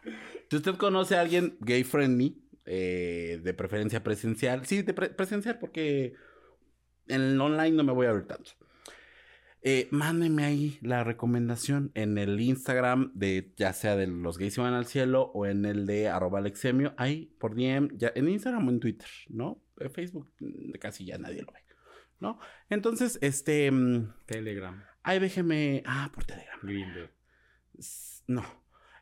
[0.51, 5.57] Si usted conoce a alguien gay friendly, eh, de preferencia presencial, sí, de pre- presencial,
[5.59, 6.13] porque
[7.07, 8.51] en el online no me voy a ver tanto.
[9.67, 14.61] Eh, mándeme ahí la recomendación en el Instagram de ya sea de los gays se
[14.61, 18.67] van al cielo o en el de arroba alexemio, ahí por DM, ya, en Instagram
[18.67, 19.63] o en Twitter, ¿no?
[19.79, 21.61] En Facebook mm, casi ya nadie lo ve,
[22.19, 22.39] ¿no?
[22.69, 26.59] Entonces, este, mm, Telegram, ahí déjeme, ah, por Telegram.
[26.61, 27.11] Grindr.
[28.27, 28.45] No,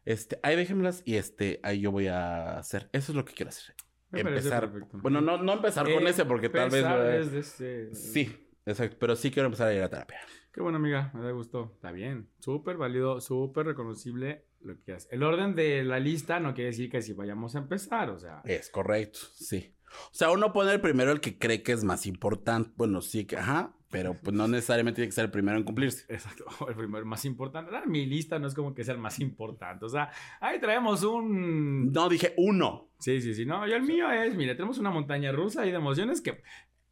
[0.05, 3.49] este, ahí déjenmelas y este, ahí yo voy a hacer, eso es lo que quiero
[3.49, 3.75] hacer.
[4.13, 6.85] Me empezar, bueno, no, no empezar con ese porque tal vez...
[6.85, 10.19] Eh, desde ese- Sí, exacto, pero sí quiero empezar a ir a terapia.
[10.51, 11.71] Qué bueno, amiga, me da gusto.
[11.75, 12.29] Está bien.
[12.39, 15.09] Súper válido, súper reconocible lo que haces.
[15.11, 18.41] El orden de la lista no quiere decir que si vayamos a empezar, o sea.
[18.45, 19.75] Es correcto, sí.
[19.89, 22.71] O sea, uno pone el primero el que cree que es más importante.
[22.75, 26.03] Bueno, sí que, ajá, pero pues no necesariamente tiene que ser el primero en cumplirse.
[26.13, 27.71] Exacto, el primero más importante.
[27.73, 29.85] Ah, Mi lista no es como que sea el más importante.
[29.85, 30.09] O sea,
[30.41, 31.91] ahí traemos un.
[31.93, 32.89] No, dije uno.
[32.99, 33.45] Sí, sí, sí.
[33.45, 36.41] No, yo el mío es, mire, tenemos una montaña rusa ahí de emociones que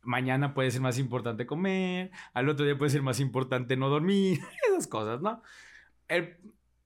[0.03, 4.39] mañana puede ser más importante comer, al otro día puede ser más importante no dormir,
[4.69, 5.41] esas cosas, ¿no?
[6.07, 6.37] El,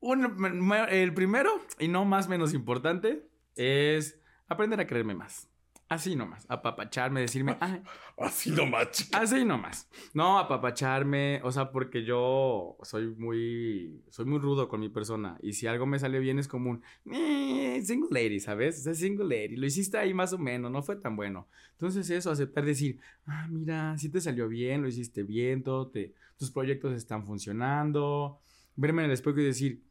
[0.01, 1.49] un- el primero,
[1.79, 5.49] y no más menos importante, es aprender a creerme más.
[5.87, 7.79] Así nomás, apapacharme, decirme, "Ay,
[8.17, 9.19] Así nomás, chica.
[9.19, 9.87] Así nomás.
[10.15, 15.37] No, apapacharme, o sea, porque yo soy muy, soy muy rudo con mi persona.
[15.43, 18.79] Y si algo me sale bien es como un, "Eh, single lady, ¿sabes?
[18.79, 19.57] O sea, single lady.
[19.57, 21.47] Lo hiciste ahí más o menos, no fue tan bueno.
[21.73, 26.13] Entonces eso, aceptar decir, ah, mira, sí te salió bien, lo hiciste bien, todo te,
[26.37, 28.39] tus proyectos están funcionando.
[28.75, 29.83] Verme en el espejo y decir,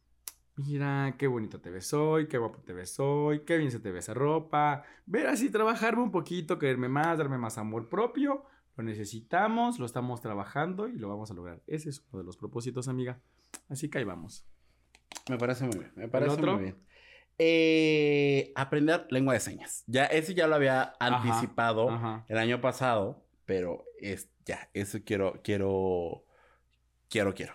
[0.57, 3.91] mira, qué bonito te ves hoy, qué guapo te ves hoy, qué bien se te
[3.91, 4.85] ve esa ropa.
[5.07, 8.45] Ver así, trabajarme un poquito, quererme más, darme más amor propio.
[8.77, 11.63] Lo necesitamos, lo estamos trabajando y lo vamos a lograr.
[11.67, 13.21] Ese es uno de los propósitos, amiga.
[13.69, 14.45] Así que ahí vamos.
[15.29, 16.55] Me parece muy bien, me parece otro?
[16.55, 16.77] muy bien.
[17.39, 19.83] Eh, aprender lengua de señas.
[19.87, 22.25] Ya, ese ya lo había Ajá, anticipado Ajá.
[22.29, 26.25] el año pasado, pero es, ya, eso quiero, quiero,
[27.09, 27.55] quiero, quiero.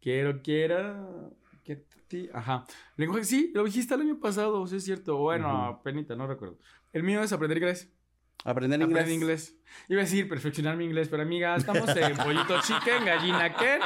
[0.00, 1.36] Quiero, quiero.
[1.76, 2.64] Que ti- Ajá.
[2.96, 5.16] Lenguaje, sí, lo dijiste el año pasado, sí es cierto.
[5.18, 5.56] Bueno, Ujú.
[5.80, 6.58] apenita, no recuerdo.
[6.92, 7.92] El mío es aprender inglés.
[8.44, 9.02] Aprender inglés.
[9.02, 9.56] Aprender inglés.
[9.88, 13.78] Iba a decir perfeccionar mi inglés, pero amiga, estamos en pollito chicken, gallina qué.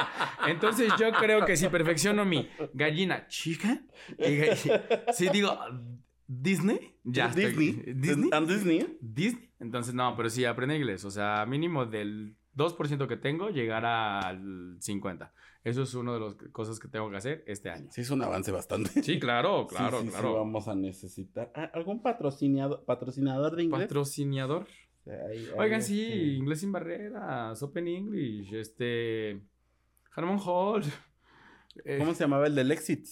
[0.47, 3.89] Entonces yo creo que si perfecciono mi gallina chicken,
[5.13, 5.57] si digo
[6.27, 7.93] Disney, ya estoy- Disney.
[7.95, 8.29] Disney.
[8.31, 8.97] ¿And Disney?
[9.01, 9.49] Disney.
[9.59, 11.03] Entonces, no, pero sí, aprende inglés.
[11.05, 15.31] O sea, mínimo del 2% que tengo, llegar al 50%.
[15.63, 17.87] Eso es una de las cosas que tengo que hacer este año.
[17.91, 19.01] Sí, es un avance bastante.
[19.01, 20.33] Sí, claro, Sí, claro, sí, sí, claro.
[20.35, 23.81] vamos a necesitar ah, algún patrocinador, patrocinador de inglés.
[23.83, 24.67] Patrocinador.
[25.05, 29.41] Ahí- ahí, Oigan, este, sí, inglés sin barreras, Open English, este.
[30.15, 30.83] Harmon Hall.
[31.85, 33.07] eh, ¿Cómo se llamaba el del Exit?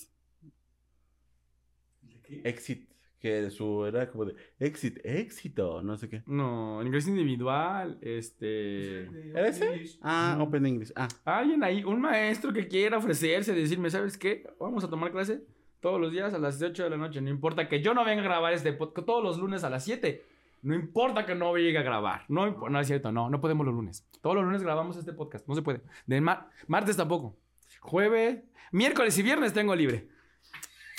[2.01, 2.41] ¿De qué?
[2.45, 2.90] Exit,
[3.21, 6.23] que su era como de Exit, éxito, no sé qué.
[6.25, 9.01] No, inglés individual, este.
[9.29, 9.97] ¿Era ese?
[10.01, 10.41] Ah, Mm.
[10.41, 10.91] Open English.
[10.95, 14.43] Ah, Alguien ahí, un maestro que quiera ofrecerse, decirme, ¿sabes qué?
[14.59, 15.43] Vamos a tomar clase
[15.79, 17.21] todos los días a las 8 de la noche.
[17.21, 19.83] No importa que yo no venga a grabar este podcast todos los lunes a las
[19.85, 20.23] 7.
[20.63, 22.25] No importa que no llegue a grabar.
[22.27, 24.07] No, impo- no es cierto, no, no podemos los lunes.
[24.21, 25.47] Todos los lunes grabamos este podcast.
[25.47, 25.81] No se puede.
[26.05, 27.35] De mar- martes tampoco.
[27.79, 30.07] Jueves, miércoles y viernes tengo libre.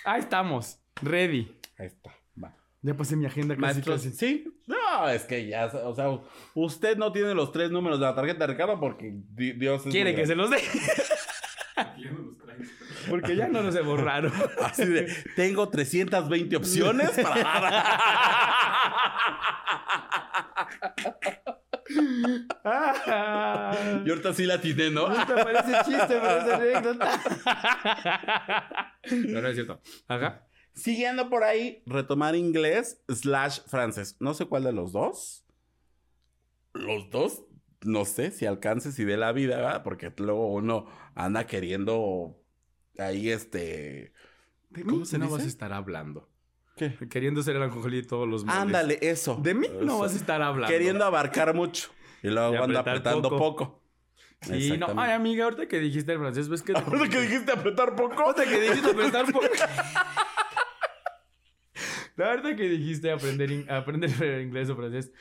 [0.04, 0.80] Ahí estamos.
[1.00, 1.56] Ready.
[1.78, 2.10] Ahí está.
[2.42, 2.54] Va.
[2.82, 4.12] Ya pasé mi agenda casi, Maestros, casi.
[4.16, 4.44] sí.
[4.66, 6.08] No, es que ya, o sea,
[6.54, 9.92] usted no tiene los tres números de la tarjeta de Ricardo porque di- Dios es
[9.92, 10.58] Quiere que se los dé.
[13.08, 14.32] Porque ya no lo se borraron.
[14.62, 17.82] Así de, tengo 320 opciones para
[22.64, 23.72] Ah.
[24.06, 25.08] Y ahorita sí la tiene, ¿no?
[25.08, 27.20] No te parece chiste, pero es anécdota.
[29.10, 29.80] No, no es cierto.
[30.08, 30.46] Ajá.
[30.74, 34.16] Siguiendo por ahí, retomar inglés slash francés.
[34.20, 35.44] No sé cuál de los dos.
[36.72, 37.42] Los dos,
[37.82, 39.82] no sé si alcances y dé la vida, ¿verdad?
[39.82, 42.40] Porque luego uno anda queriendo
[42.98, 44.12] ahí este...
[44.70, 45.36] De ¿Cómo se no dice?
[45.36, 46.30] vas a estar hablando.
[46.76, 46.96] ¿Qué?
[47.10, 48.58] Queriendo ser el anjolí de todos los moles.
[48.58, 49.38] Ándale, eso.
[49.42, 50.72] De mí no vas a estar hablando.
[50.72, 51.90] Queriendo abarcar mucho.
[52.22, 53.38] Y luego Y anda apretando poco.
[53.38, 53.82] poco.
[54.40, 54.86] Sí, no.
[54.96, 56.72] Ay, amiga, ahorita que dijiste el francés, ¿ves que...
[56.76, 58.14] Ahorita que dijiste apretar poco.
[58.22, 59.46] Ahorita que dijiste apretar poco.
[62.16, 64.10] La verdad que dijiste aprender, aprender
[64.42, 65.12] inglés o francés.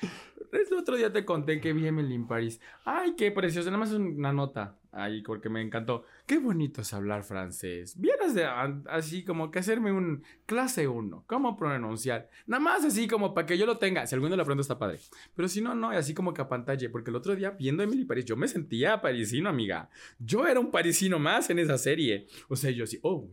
[0.51, 2.59] El otro día te conté que vi Emily in Paris.
[2.83, 3.69] Ay, qué precioso.
[3.69, 6.03] Nada más una nota ahí porque me encantó.
[6.25, 7.97] Qué bonito es hablar francés.
[7.97, 8.45] Vieras de
[8.89, 11.23] así como que hacerme un clase 1.
[11.27, 12.29] ¿Cómo pronunciar?
[12.47, 14.05] Nada más así como para que yo lo tenga.
[14.05, 14.99] Si alguno lo aprendo está padre.
[15.35, 16.91] Pero si no, no, así como que a pantalla.
[16.91, 19.89] Porque el otro día viendo Emily in Paris, yo me sentía parisino, amiga.
[20.19, 22.27] Yo era un parisino más en esa serie.
[22.49, 23.29] O sea, yo así, oh.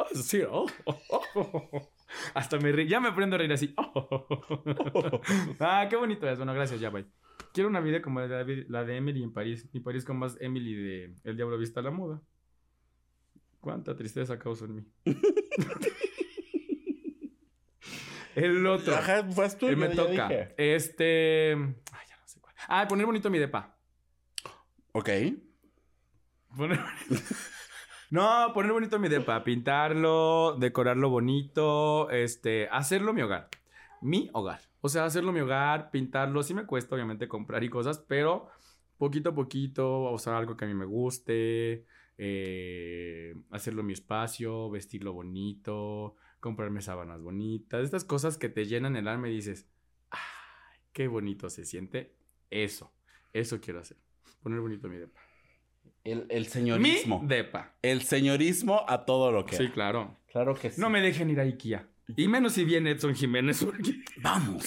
[0.00, 1.97] Oh, sí, oh, oh, oh, oh, oh.
[2.34, 3.74] Hasta me reí, ya me aprendo a reír así.
[5.60, 6.38] Ah, qué bonito es.
[6.38, 7.06] Bueno, gracias, ya, bye.
[7.52, 9.68] Quiero una vida como la de, la de Emily en París.
[9.72, 12.20] Y París con más Emily de El Diablo Vista a la Moda.
[13.60, 14.84] Cuánta tristeza causa en mí.
[18.34, 18.94] El otro.
[18.94, 19.66] Ajá, pues tú.
[19.66, 20.28] Eh, me toca.
[20.28, 20.54] dije.
[20.56, 21.52] Este.
[21.52, 22.54] Ay, ya no sé cuál.
[22.68, 23.76] Ah, poner bonito mi depa.
[24.92, 25.10] Ok.
[26.56, 26.78] Poner...
[28.10, 33.50] No, poner bonito mi depa, pintarlo, decorarlo bonito, este, hacerlo mi hogar.
[34.00, 34.60] Mi hogar.
[34.80, 38.48] O sea, hacerlo mi hogar, pintarlo, sí me cuesta obviamente comprar y cosas, pero
[38.96, 41.84] poquito a poquito, usar algo que a mí me guste,
[42.16, 49.06] eh, hacerlo mi espacio, vestirlo bonito, comprarme sábanas bonitas, estas cosas que te llenan el
[49.06, 49.68] alma y dices,
[50.10, 52.14] ay, qué bonito se siente.
[52.48, 52.90] Eso,
[53.34, 53.98] eso quiero hacer.
[54.42, 55.27] Poner bonito mi depa.
[56.04, 57.20] El, el señorismo.
[57.20, 57.74] Mi depa.
[57.82, 59.56] El señorismo a todo lo que.
[59.56, 60.16] Sí, claro.
[60.32, 60.80] Claro que sí.
[60.80, 61.86] No me dejen ir a Ikea.
[62.16, 63.62] Y menos si viene Edson Jiménez.
[63.62, 64.64] porque- Vamos.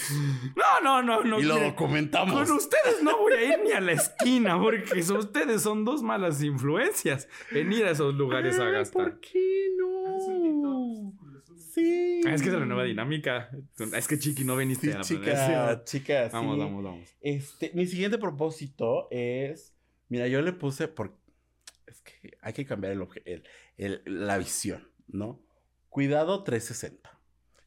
[0.56, 1.40] No, no, no, no.
[1.40, 2.34] y lo documentamos.
[2.48, 6.44] Con ustedes no voy a ir ni a la esquina porque ustedes son dos malas
[6.44, 9.04] influencias en ir a esos lugares a gastar.
[9.12, 11.14] ¿Por qué no?
[11.74, 12.22] Sí.
[12.28, 13.50] Ah, Es que es la nueva dinámica.
[13.96, 16.34] Es que Chiqui no veniste Sí, a la chica, chica, sí.
[16.34, 17.10] Vamos, vamos, vamos.
[17.22, 19.74] Este, mi siguiente propósito es.
[20.10, 21.18] Mira, yo le puse por.
[21.92, 23.44] Es que hay que cambiar el, el-
[23.78, 25.44] el- la visión, ¿no?
[25.90, 27.10] Cuidado 360.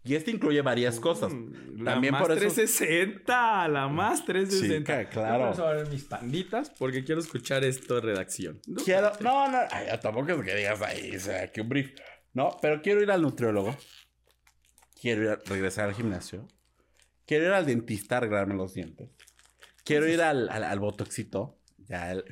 [0.07, 1.33] Y este incluye varias cosas.
[1.33, 3.69] Mm, La También más por eso- 360.
[3.69, 5.01] La más 360.
[5.03, 5.45] Chica, claro.
[5.45, 8.61] Vamos a ver mis panditas porque quiero escuchar esto de redacción.
[8.85, 9.13] Quiero.
[9.21, 9.59] No, no.
[9.71, 11.93] ay, tampoco es que digas ahí, o sea, que un brief.
[12.35, 13.75] No, pero quiero ir al nutriólogo.
[15.01, 16.47] Quiero ir a- regresar al gimnasio.
[17.27, 19.09] Quiero ir al dentista a arreglarme los dientes.
[19.85, 21.59] Quiero ir al, al, al botoxito.
[21.79, 22.25] Ya el-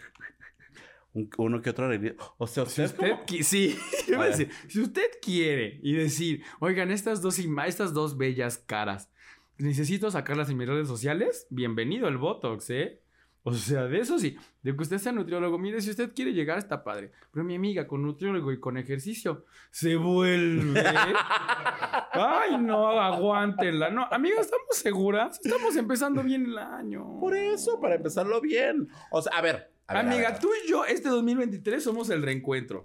[1.15, 2.35] un- uno que otro arreglito.
[2.39, 3.77] O sea, Si usted, como- sí,
[4.19, 9.11] a decir, si usted quiere y decir, oigan, estas dos, estas dos bellas caras,
[9.59, 12.99] necesito sacarlas en mis redes sociales, bienvenido al Botox, ¿eh?
[13.45, 16.59] O sea, de eso sí, de que usted sea nutriólogo, mire, si usted quiere llegar
[16.59, 20.81] está padre, pero mi amiga con nutriólogo y con ejercicio se vuelve.
[22.13, 23.91] Ay, no, aguántenla.
[23.91, 25.41] No, amiga, ¿estamos seguras?
[25.45, 27.19] Estamos empezando bien el año.
[27.19, 28.89] Por eso, para empezarlo bien.
[29.11, 29.73] O sea, a ver.
[29.93, 30.39] Ver, Amiga, ver.
[30.41, 32.85] tú y yo este 2023 somos el reencuentro.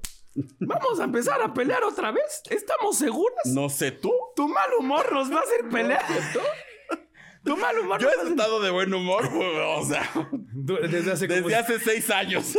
[0.59, 2.41] ¿Vamos a empezar a pelear otra vez?
[2.49, 3.45] ¿Estamos seguras?
[3.45, 4.11] No sé tú.
[4.35, 6.05] ¿Tu mal humor nos va a hacer pelear?
[7.43, 10.07] ¿Tu mal humor Yo he estado de buen humor, o sea,
[10.53, 12.57] Desde hace desde hace seis años.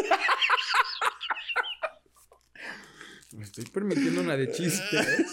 [3.33, 4.97] Me estoy permitiendo una de chiste.
[4.99, 5.27] ¿eh?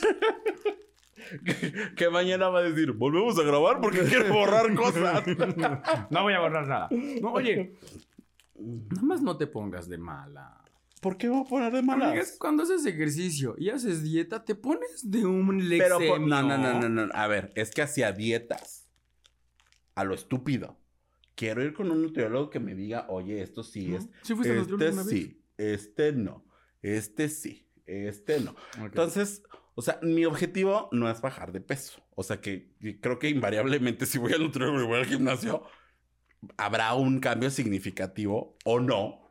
[1.97, 5.23] que mañana va a decir, volvemos a grabar porque quiero borrar cosas.
[6.09, 6.87] No voy a borrar nada.
[6.91, 7.73] No, oye.
[8.57, 10.61] Nada más no te pongas de mala.
[11.01, 12.35] ¿Por qué voy a poner de Amiga, malas?
[12.39, 16.07] cuando haces ejercicio y haces dieta, te pones de un Pero lexemio.
[16.07, 17.13] por- no, no, no, no, no.
[17.13, 18.87] A ver, es que hacía dietas.
[19.93, 20.77] A lo estúpido.
[21.35, 23.97] Quiero ir con un nutriólogo que me diga, oye, esto sí ¿No?
[23.97, 24.09] es.
[24.23, 25.07] ¿Sí fuiste este una vez?
[25.09, 26.45] sí, este no.
[26.81, 28.51] Este sí, este no.
[28.51, 28.85] Ok.
[28.85, 29.43] Entonces,
[29.75, 32.01] o sea, mi objetivo no es bajar de peso.
[32.15, 35.63] O sea, que, que creo que invariablemente si voy al nutriólogo y voy al gimnasio,
[36.57, 39.21] habrá un cambio significativo o no.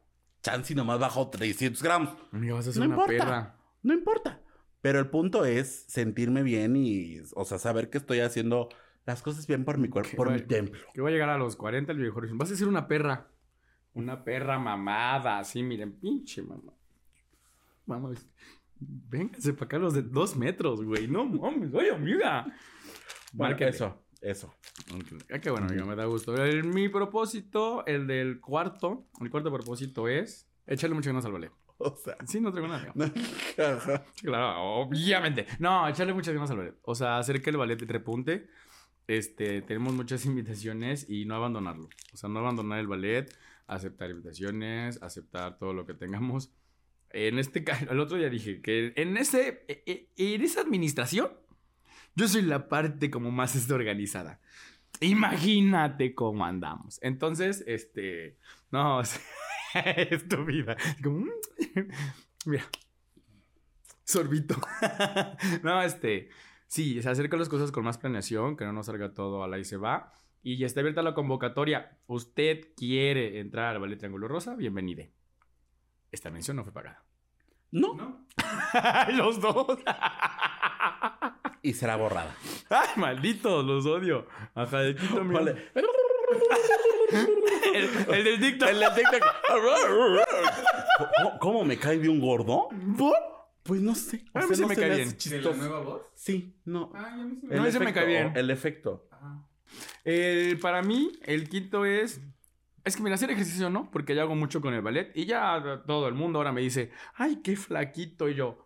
[0.42, 2.14] Chance y nomás bajo 300 gramos.
[2.32, 3.24] Amiga, vas a ser No una importa.
[3.24, 3.56] perra.
[3.82, 4.40] No importa.
[4.80, 8.68] Pero el punto es sentirme bien y, o sea, saber que estoy haciendo
[9.06, 10.78] las cosas bien por mi cuerpo, por mi templo.
[10.92, 13.28] Que voy a llegar a los 40 el viejo Vas a ser una perra.
[13.94, 16.72] Una perra mamada, así, miren, pinche mamá.
[17.86, 18.26] Vamos.
[18.80, 21.06] Vénganse para acá los de dos metros, güey.
[21.08, 22.46] No mames, oye, amiga.
[23.32, 23.70] Márquenle.
[23.74, 24.54] eso, eso.
[25.30, 26.34] Ah, qué bueno, amiga, me da gusto.
[26.42, 31.52] El- mi propósito, el del cuarto, el cuarto propósito es echarle muchas ganas al ballet.
[31.78, 32.92] O sea, Sí, no traigo nada.
[32.94, 33.12] amigo.
[34.22, 35.46] claro, obviamente.
[35.58, 36.74] No, echarle muchas ganas al ballet.
[36.82, 38.46] O sea, hacer que el ballet repunte.
[39.06, 41.88] Este, tenemos muchas invitaciones y no abandonarlo.
[42.12, 43.30] O sea, no abandonar el ballet,
[43.66, 46.50] aceptar invitaciones, aceptar todo lo que tengamos.
[47.10, 51.30] En este caso, el otro día dije que en ese, e- e- en esa administración,
[52.14, 54.40] yo soy la parte como más este, organizada.
[55.00, 56.98] Imagínate cómo andamos.
[57.02, 58.38] Entonces, este,
[58.70, 59.00] no,
[59.74, 60.76] es tu vida.
[61.02, 61.30] Como, mm,
[62.46, 62.64] mira,
[64.04, 64.56] sorbito.
[65.62, 66.28] no, este,
[66.66, 69.58] sí, se acerca las cosas con más planeación, que no nos salga todo a la
[69.58, 70.12] y se va.
[70.42, 71.98] Y ya está abierta la convocatoria.
[72.06, 75.10] Usted quiere entrar al Ballet Triángulo Rosa, bienvenide.
[76.12, 77.02] Esta mención no fue pagada.
[77.72, 77.94] No.
[77.94, 78.26] ¿No?
[79.16, 79.78] los dos.
[81.64, 82.36] Y será borrada.
[82.68, 84.26] Ay, malditos, los odio.
[84.54, 85.40] Ajá, de Quito, mira.
[85.40, 85.68] Vale.
[87.74, 88.68] El, el del TikTok.
[88.68, 89.22] El de TikTok.
[91.16, 92.68] ¿Cómo, cómo me cae de un gordo?
[92.96, 93.14] ¿Por?
[93.62, 94.24] Pues no sé.
[94.34, 95.16] A mí no me se cae bien.
[95.16, 95.82] chistoso.
[95.84, 96.02] voz?
[96.14, 96.92] Sí, no.
[96.94, 98.32] Ay, a mí sí El No, ese me efecto, cae bien.
[98.36, 99.08] El efecto.
[100.04, 102.20] El- para mí, el quinto es.
[102.84, 105.82] Es que mira, hacer ejercicio no, porque yo hago mucho con el ballet y ya
[105.86, 108.28] todo el mundo ahora me dice, ay, qué flaquito.
[108.28, 108.63] Y yo,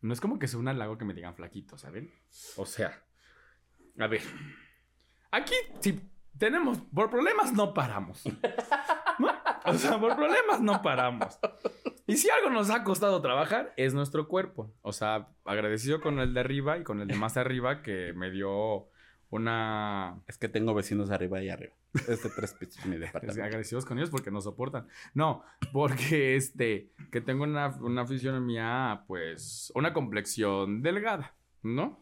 [0.00, 2.12] no es como que sea un halago que me digan flaquito, ¿saben?
[2.56, 3.02] O sea,
[3.98, 4.22] a ver,
[5.30, 6.00] aquí si
[6.38, 8.22] tenemos, por problemas no paramos.
[9.66, 11.38] O sea, por problemas no paramos.
[12.06, 14.72] Y si algo nos ha costado trabajar, es nuestro cuerpo.
[14.82, 18.30] O sea, agradecido con el de arriba y con el de más arriba que me
[18.30, 18.89] dio
[19.30, 21.72] una Es que tengo vecinos arriba y arriba.
[22.08, 23.42] Este tres pisos mi departamento.
[23.42, 24.88] agradecidos con ellos porque nos soportan.
[25.14, 31.98] No, porque este, que tengo una, una fisionomía, pues, una complexión delgada, ¿no?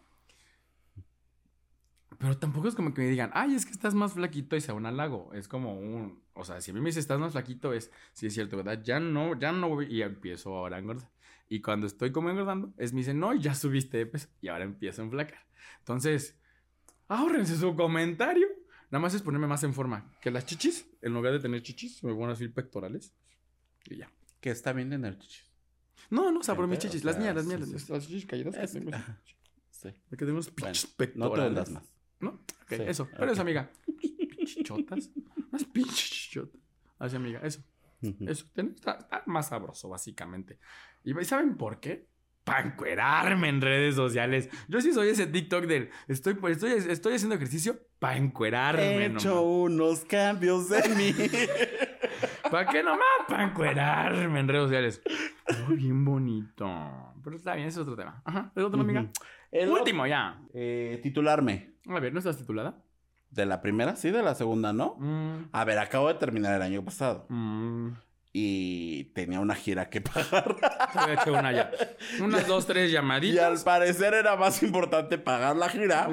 [2.18, 4.74] Pero tampoco es como que me digan, ay, es que estás más flaquito y sea
[4.74, 5.30] un halago.
[5.34, 8.26] Es como un, o sea, si a mí me dice estás más flaquito, es, sí
[8.26, 8.82] es cierto, ¿verdad?
[8.82, 11.10] Ya no, ya no voy y empiezo ahora a engordar.
[11.48, 14.64] Y cuando estoy como engordando, es me dicen, no, ya subiste de peso y ahora
[14.64, 15.46] empiezo a enflacar.
[15.78, 16.36] Entonces,
[17.08, 18.46] ahórrense su comentario.
[18.90, 20.10] Nada más es ponerme más en forma.
[20.20, 23.12] Que las chichis, en lugar de tener chichis, me van a decir pectorales.
[23.86, 24.10] Y ya.
[24.40, 25.42] Que está bien en el chichi.
[26.10, 27.92] No, no, o sea, por mis chichis, o las mías, las mías, sí, las, sí.
[27.92, 28.56] las chichis caídas.
[28.56, 28.90] que tengo.
[29.70, 29.88] Sí.
[30.10, 31.48] Que tengo Bueno, pinches no te pectorales.
[31.48, 31.92] hundas más.
[32.20, 32.30] ¿No?
[32.30, 33.08] Ok, Sí, eso.
[33.16, 33.70] Pero eso, amiga.
[33.86, 35.10] Pinches chotas.
[35.50, 36.60] Unas pinches chotas.
[36.98, 37.62] Así, amiga, eso.
[38.00, 38.46] Eso.
[38.54, 40.58] Está más sabroso, básicamente.
[41.04, 42.08] ¿Y saben por qué?
[42.48, 44.48] Para encuerarme en redes sociales.
[44.68, 49.04] Yo sí soy ese TikTok del estoy, pues, estoy, estoy haciendo ejercicio para encuerarme.
[49.04, 49.22] He nomás.
[49.24, 51.12] hecho unos cambios en mí.
[52.50, 53.02] ¿Para qué nomás?
[53.28, 55.02] Para encuerarme en redes sociales.
[55.68, 57.14] Oh, bien bonito.
[57.22, 58.22] Pero está bien, ese es otro tema.
[58.24, 58.50] Ajá.
[58.56, 59.06] ¿Es otro, amiga?
[59.50, 60.40] El Último, ya.
[60.54, 61.74] Eh, titularme.
[61.88, 62.82] A ver, ¿no estás titulada?
[63.30, 64.96] De la primera, sí, de la segunda, ¿no?
[64.98, 67.26] Mm, A ver, acabo de terminar el año pasado.
[67.28, 67.88] mm.
[68.32, 70.56] Y tenía una gira que pagar.
[70.92, 71.70] Te voy a echar una ya.
[72.22, 73.64] Unas dos, tres y al llamaditas.
[73.64, 76.08] parecer era más importante pagar la gira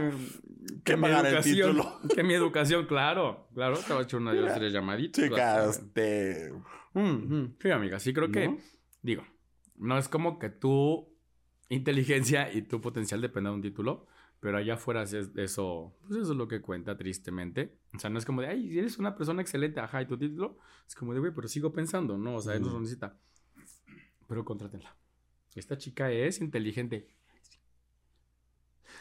[0.84, 2.00] que mi pagar el título.
[2.16, 3.48] Que mi educación, claro.
[3.54, 5.24] Claro, te voy a echar una dos, tres llamaditas.
[5.24, 6.54] Chicas, este.
[6.94, 7.56] Mm, mm.
[7.60, 8.58] Sí, amiga, sí creo que,
[9.02, 9.26] digo,
[9.76, 11.14] no es como que tu
[11.70, 14.08] inteligencia y tu potencial dependa de un título,
[14.46, 17.80] pero allá afuera es eso, pues eso es lo que cuenta tristemente.
[17.96, 20.60] O sea, no es como de, ay, eres una persona excelente, ajá, y tu título,
[20.88, 22.36] es como de, güey, pero sigo pensando, ¿no?
[22.36, 23.18] O sea, él no lo necesita.
[24.28, 24.96] Pero contrátenla.
[25.56, 27.08] Esta chica es inteligente.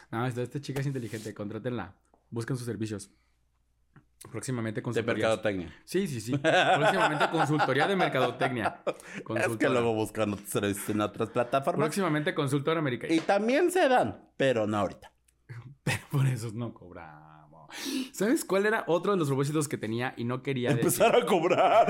[0.09, 1.93] No, esta, esta chica es inteligente, contrátenla.
[2.31, 3.11] Busquen sus servicios.
[4.31, 5.29] Próximamente De consultorías.
[5.29, 5.75] mercadotecnia.
[5.83, 6.35] Sí, sí, sí.
[6.39, 8.81] Próximamente consultoría de mercadotecnia.
[8.87, 9.69] Es que Consultora.
[9.73, 11.85] luego buscan otros servicios en otras plataformas.
[11.85, 13.13] Próximamente consultora americana.
[13.13, 15.11] Y también se dan, pero no ahorita.
[16.11, 17.35] Por eso no cobramos.
[18.11, 20.85] ¿Sabes cuál era otro de los propósitos que tenía y no quería decir?
[20.85, 21.87] Empezar a cobrar.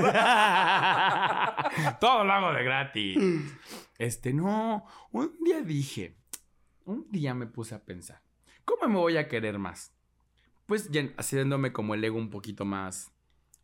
[2.00, 3.18] Todo lo hago de gratis.
[3.98, 4.84] Este, no.
[5.12, 6.16] Un día dije,
[6.84, 8.22] un día me puse a pensar,
[8.64, 9.92] ¿cómo me voy a querer más?
[10.66, 13.12] Pues ya haciéndome como el ego un poquito más,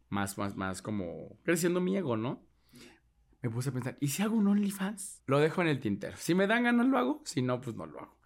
[0.08, 2.46] más, más, más como creciendo mi ego, ¿no?
[3.42, 5.22] Me puse a pensar, ¿y si hago un OnlyFans?
[5.26, 6.16] Lo dejo en el tintero.
[6.16, 8.16] Si me dan ganas lo hago, si no, pues no lo hago.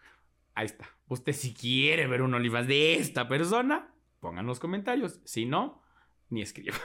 [0.54, 0.95] Ahí está.
[1.08, 5.20] Usted si quiere ver un OnlyFans de esta persona, pongan los comentarios.
[5.24, 5.82] Si no,
[6.28, 6.76] ni escriba.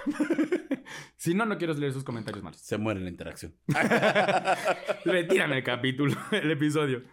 [1.18, 2.60] si no, no quiero leer sus comentarios malos.
[2.62, 3.56] Se muere la interacción.
[5.06, 7.04] Retiran el capítulo, el episodio.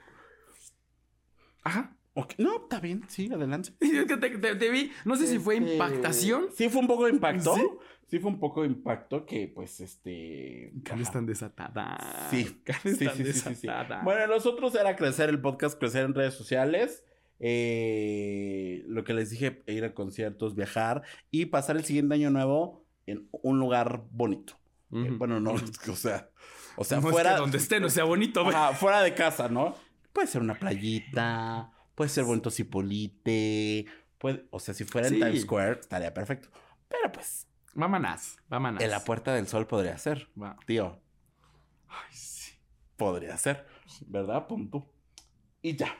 [1.63, 1.98] Ajá.
[2.39, 3.71] No, está bien, sí, adelante.
[3.81, 6.47] Es que te, te- te vi, no sé si fue Este, impactación.
[6.55, 7.55] Sí, fue un poco de impacto.
[7.55, 7.63] ¿Sí?
[8.09, 8.19] ¿Sí?
[8.21, 10.73] fue un poco de impacto que, pues, este.
[10.83, 11.13] Carnes ajá.
[11.19, 12.29] tan desatada.
[12.31, 13.69] Sí, Carnes sí, tan sí, sí, sí.
[14.05, 17.05] Bueno, los otros era crecer el podcast, crecer en redes sociales.
[17.39, 22.85] eh, lo que les dije, ir a conciertos, viajar y pasar el siguiente año nuevo
[23.07, 24.55] en un lugar bonito.
[24.93, 25.53] Eh, bueno, no,
[25.91, 26.31] o sea,
[26.77, 28.57] o sea, No es fuera, que donde esté no sea bonito, güey.
[28.77, 29.75] Fuera de casa, ¿no?
[30.13, 33.85] Puede ser una playita, puede ser bonito Cipolite,
[34.19, 35.21] puede, o sea, si fuera en Sí.
[35.21, 36.49] Times Square estaría perfecto.
[36.89, 38.81] Pero pues, Vámonos, vámonos.
[38.81, 40.29] en la Puerta del Sol podría ser,
[40.65, 41.03] tío,
[41.89, 42.53] Ay, sí.
[42.97, 43.67] podría ser,
[44.07, 44.47] ¿verdad?
[44.47, 44.87] Punto.
[45.61, 45.93] Y ya.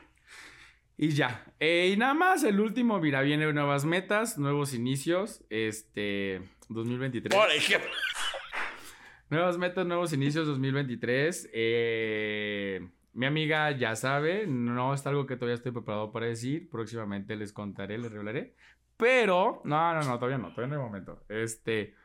[0.95, 1.45] Y ya.
[1.59, 5.43] Eh, y nada más, el último, mira, viene nuevas metas, nuevos inicios.
[5.49, 7.37] Este, 2023.
[7.37, 7.89] Por ejemplo.
[9.29, 11.49] Nuevas metas, nuevos inicios 2023.
[11.53, 16.69] Eh, mi amiga ya sabe, no es algo que todavía estoy preparado para decir.
[16.69, 18.55] Próximamente les contaré, les revelaré.
[18.97, 21.23] Pero, no, no, no, todavía no, todavía no hay momento.
[21.29, 21.95] Este,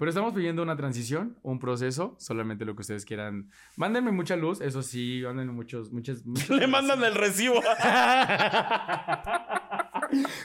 [0.00, 3.50] pero estamos viviendo una transición, un proceso, solamente lo que ustedes quieran.
[3.76, 7.56] Mándenme mucha luz, eso sí, mándenme muchos, muchas, muchas Le mandan el recibo.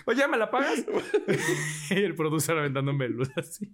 [0.06, 0.84] Oye, ¿me la pagas?
[1.90, 3.74] el producer aventándome luz así.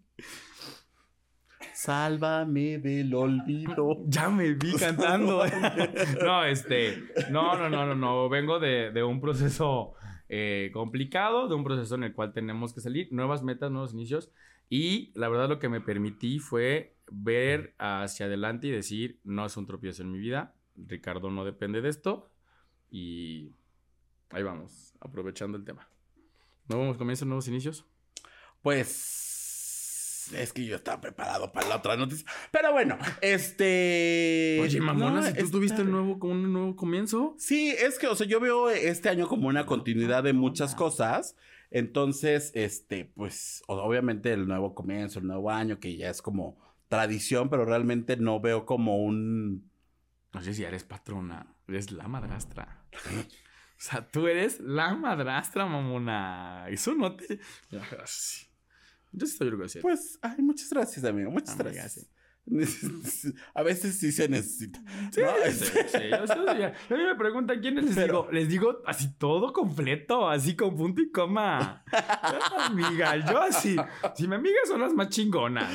[1.81, 4.03] Sálvame del olvido.
[4.07, 5.43] Ya me vi cantando.
[6.23, 7.03] no, este.
[7.31, 8.29] No, no, no, no, no.
[8.29, 9.95] Vengo de, de un proceso
[10.29, 13.07] eh, complicado, de un proceso en el cual tenemos que salir.
[13.11, 14.31] Nuevas metas, nuevos inicios.
[14.69, 19.57] Y la verdad, lo que me permití fue ver hacia adelante y decir: no es
[19.57, 20.53] un tropiezo en mi vida.
[20.75, 22.29] Ricardo no depende de esto.
[22.91, 23.53] Y
[24.29, 25.87] ahí vamos, aprovechando el tema.
[26.67, 27.87] ¿Nuevos comienzos, nuevos inicios?
[28.61, 29.30] Pues
[30.33, 32.25] es que yo estaba preparado para la otra noticia.
[32.51, 34.59] Pero bueno, este.
[34.61, 35.91] Oye, mamona, no, si tú tuviste bien.
[35.91, 37.35] nuevo, como un nuevo comienzo.
[37.37, 41.35] Sí, es que, o sea, yo veo este año como una continuidad de muchas cosas.
[41.69, 46.57] Entonces, este, pues, obviamente el nuevo comienzo, el nuevo año, que ya es como
[46.89, 49.69] tradición, pero realmente no veo como un.
[50.33, 52.85] No sé si eres patrona, eres la madrastra.
[53.81, 56.67] O sea, tú eres la madrastra, mamona.
[56.69, 57.39] Eso no te.
[59.11, 59.79] Yo sí estoy orgulloso.
[59.81, 61.31] Pues, ay, muchas gracias, amigo.
[61.31, 62.09] Muchas Amiga, gracias.
[63.53, 64.79] A veces sí se necesita.
[65.11, 65.29] Sí, ¿no?
[65.51, 66.13] sí, sí.
[66.13, 68.31] A mí me preguntan quiénes les Pero- digo.
[68.31, 71.83] Les digo así todo completo, así con punto y coma.
[72.65, 73.75] amiga, yo así.
[74.15, 75.71] Si mi amiga son las más chingonas.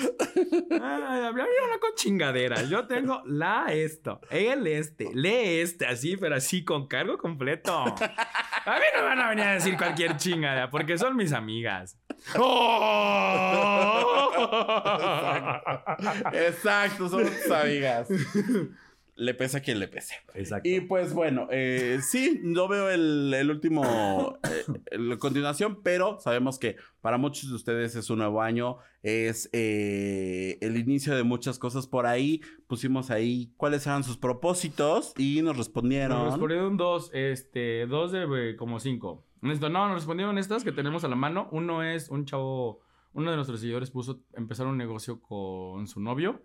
[0.70, 2.62] Ay, no con chingadera.
[2.64, 7.72] Yo tengo la esto, el este, lee este, así, pero así con cargo completo.
[7.74, 11.98] A mí no me van a venir a decir cualquier chingada, porque son mis amigas.
[16.32, 18.08] Exacto, son tus amigas.
[19.18, 20.14] Le pesa a quien le pese.
[20.34, 20.68] Exacto.
[20.68, 26.58] Y pues bueno, eh, sí, no veo el, el último, eh, la continuación, pero sabemos
[26.58, 31.58] que para muchos de ustedes es un nuevo año, es eh, el inicio de muchas
[31.58, 32.42] cosas por ahí.
[32.66, 36.18] Pusimos ahí cuáles eran sus propósitos y nos respondieron.
[36.18, 39.24] Nos respondieron dos, este, dos de como cinco.
[39.42, 41.48] Esto, no, nos respondieron estas que tenemos a la mano.
[41.52, 42.80] Uno es un chavo,
[43.14, 46.42] uno de nuestros seguidores puso empezar un negocio con su novio.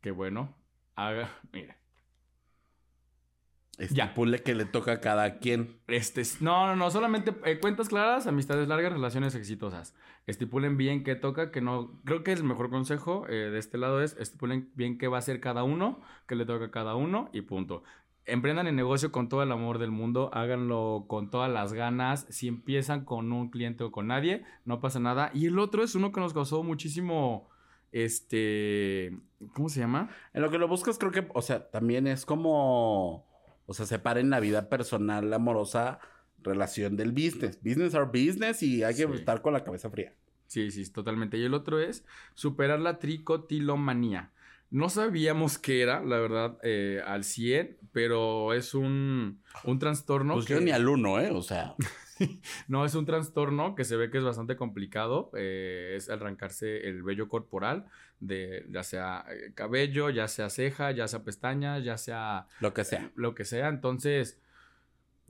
[0.00, 0.56] Qué bueno.
[0.96, 1.76] Haga, mira.
[3.78, 5.78] Estipule que le toca a cada quien.
[5.86, 9.94] Este, es- no, no, no, solamente eh, cuentas claras, amistades largas, relaciones exitosas.
[10.26, 12.00] Estipulen bien qué toca, que no.
[12.06, 15.20] Creo que el mejor consejo eh, de este lado es estipulen bien qué va a
[15.20, 17.82] hacer cada uno, qué le toca a cada uno y punto.
[18.24, 22.26] Emprendan el negocio con todo el amor del mundo, háganlo con todas las ganas.
[22.30, 25.30] Si empiezan con un cliente o con nadie, no pasa nada.
[25.34, 27.50] Y el otro es uno que nos causó muchísimo.
[27.92, 29.16] Este.
[29.54, 30.10] ¿Cómo se llama?
[30.32, 33.26] En lo que lo buscas, creo que, o sea, también es como,
[33.66, 35.98] o sea, separen la vida personal, amorosa,
[36.42, 37.58] relación del business.
[37.62, 39.12] Business are business y hay que Sí.
[39.14, 40.14] estar con la cabeza fría.
[40.46, 41.36] Sí, sí, totalmente.
[41.38, 44.32] Y el otro es superar la tricotilomanía.
[44.70, 50.34] No sabíamos qué era, la verdad, eh, al 100, pero es un, un trastorno.
[50.34, 51.30] pues que- yo ni al uno, ¿eh?
[51.30, 51.74] O sea,
[52.68, 55.30] No, es un trastorno que se ve que es bastante complicado.
[55.36, 57.86] eh, es arrancarse el vello corporal,
[58.20, 62.84] de ya sea eh, cabello, ya sea ceja, ya sea pestañas, ya sea lo que
[62.84, 63.10] sea.
[63.14, 63.68] lo que sea.
[63.68, 64.40] Entonces,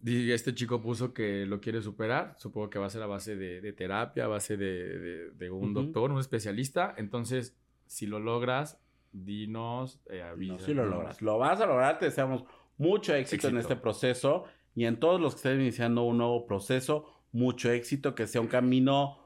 [0.05, 2.35] este chico puso que lo quiere superar.
[2.39, 5.51] Supongo que va a ser a base de, de terapia, a base de, de- de
[5.51, 6.95] un doctor, un especialista.
[6.97, 7.57] Entonces,
[7.87, 8.79] si lo logras,
[9.13, 11.23] dinos, eh, No, sí lo logras.
[11.23, 11.99] Lo vas a lograr.
[11.99, 12.45] Te deseamos
[12.79, 14.45] mucho éxito, en este proceso
[14.77, 17.07] y en todos los que estén iniciando un nuevo proceso.
[17.33, 19.19] Mucho éxito, que sea un camino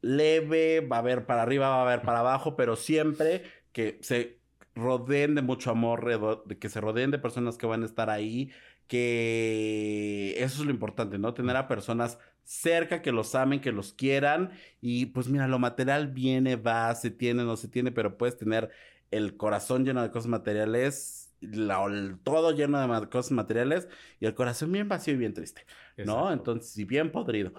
[0.00, 3.42] leve, va a haber para arriba, va a haber para abajo, pero siempre
[3.72, 4.38] que se
[4.74, 8.50] rodeen de mucho amor, que se rodeen de personas que van a estar ahí,
[8.86, 11.34] que eso es lo importante, ¿no?
[11.34, 16.08] Tener a personas cerca que los amen, que los quieran y pues mira, lo material
[16.08, 18.70] viene, va, se tiene, no se tiene, pero puedes tener
[19.10, 23.88] el corazón lleno de cosas materiales, la- todo lleno de cosas materiales
[24.20, 25.64] y el corazón bien vacío y bien triste,
[25.98, 26.32] ¿no?
[26.32, 27.52] Entonces, y bien podrido,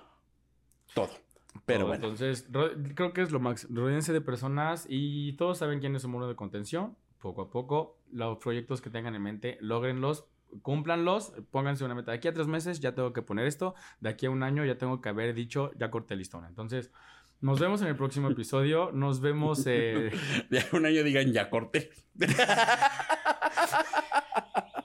[0.93, 1.09] todo.
[1.65, 1.87] Pero Todo.
[1.87, 2.03] bueno.
[2.03, 2.47] Entonces,
[2.95, 3.65] creo que es lo más.
[3.69, 6.97] Rodéense de personas y todos saben quién es su muro de contención.
[7.21, 10.25] Poco a poco, los proyectos que tengan en mente, logrenlos,
[10.61, 12.11] cúmplanlos, pónganse una meta.
[12.11, 13.73] De aquí a tres meses ya tengo que poner esto.
[14.01, 16.43] De aquí a un año ya tengo que haber dicho, ya corté el listón.
[16.45, 16.91] Entonces,
[17.39, 18.91] nos vemos en el próximo episodio.
[18.91, 19.63] Nos vemos.
[19.65, 20.11] eh,
[20.49, 21.89] De un año digan ya corté.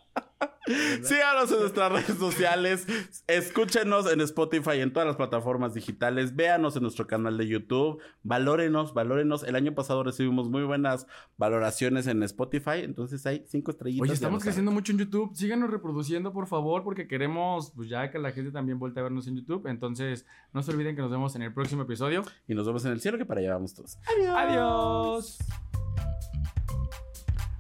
[1.03, 2.87] Síganos en nuestras redes sociales.
[3.27, 6.37] Escúchenos en Spotify y en todas las plataformas digitales.
[6.37, 8.01] Véanos en nuestro canal de YouTube.
[8.23, 9.43] Valórenos, valórenos.
[9.43, 11.07] El año pasado recibimos muy buenas
[11.37, 12.81] valoraciones en Spotify.
[12.83, 14.03] Entonces hay cinco estrellitas.
[14.03, 15.35] Oye, estamos creciendo mucho en YouTube.
[15.35, 19.27] Síganos reproduciendo, por favor, porque queremos pues, ya que la gente también vuelva a vernos
[19.27, 19.67] en YouTube.
[19.67, 22.23] Entonces, no se olviden que nos vemos en el próximo episodio.
[22.47, 23.99] Y nos vemos en el cielo, que para allá vamos todos.
[24.37, 25.39] Adiós.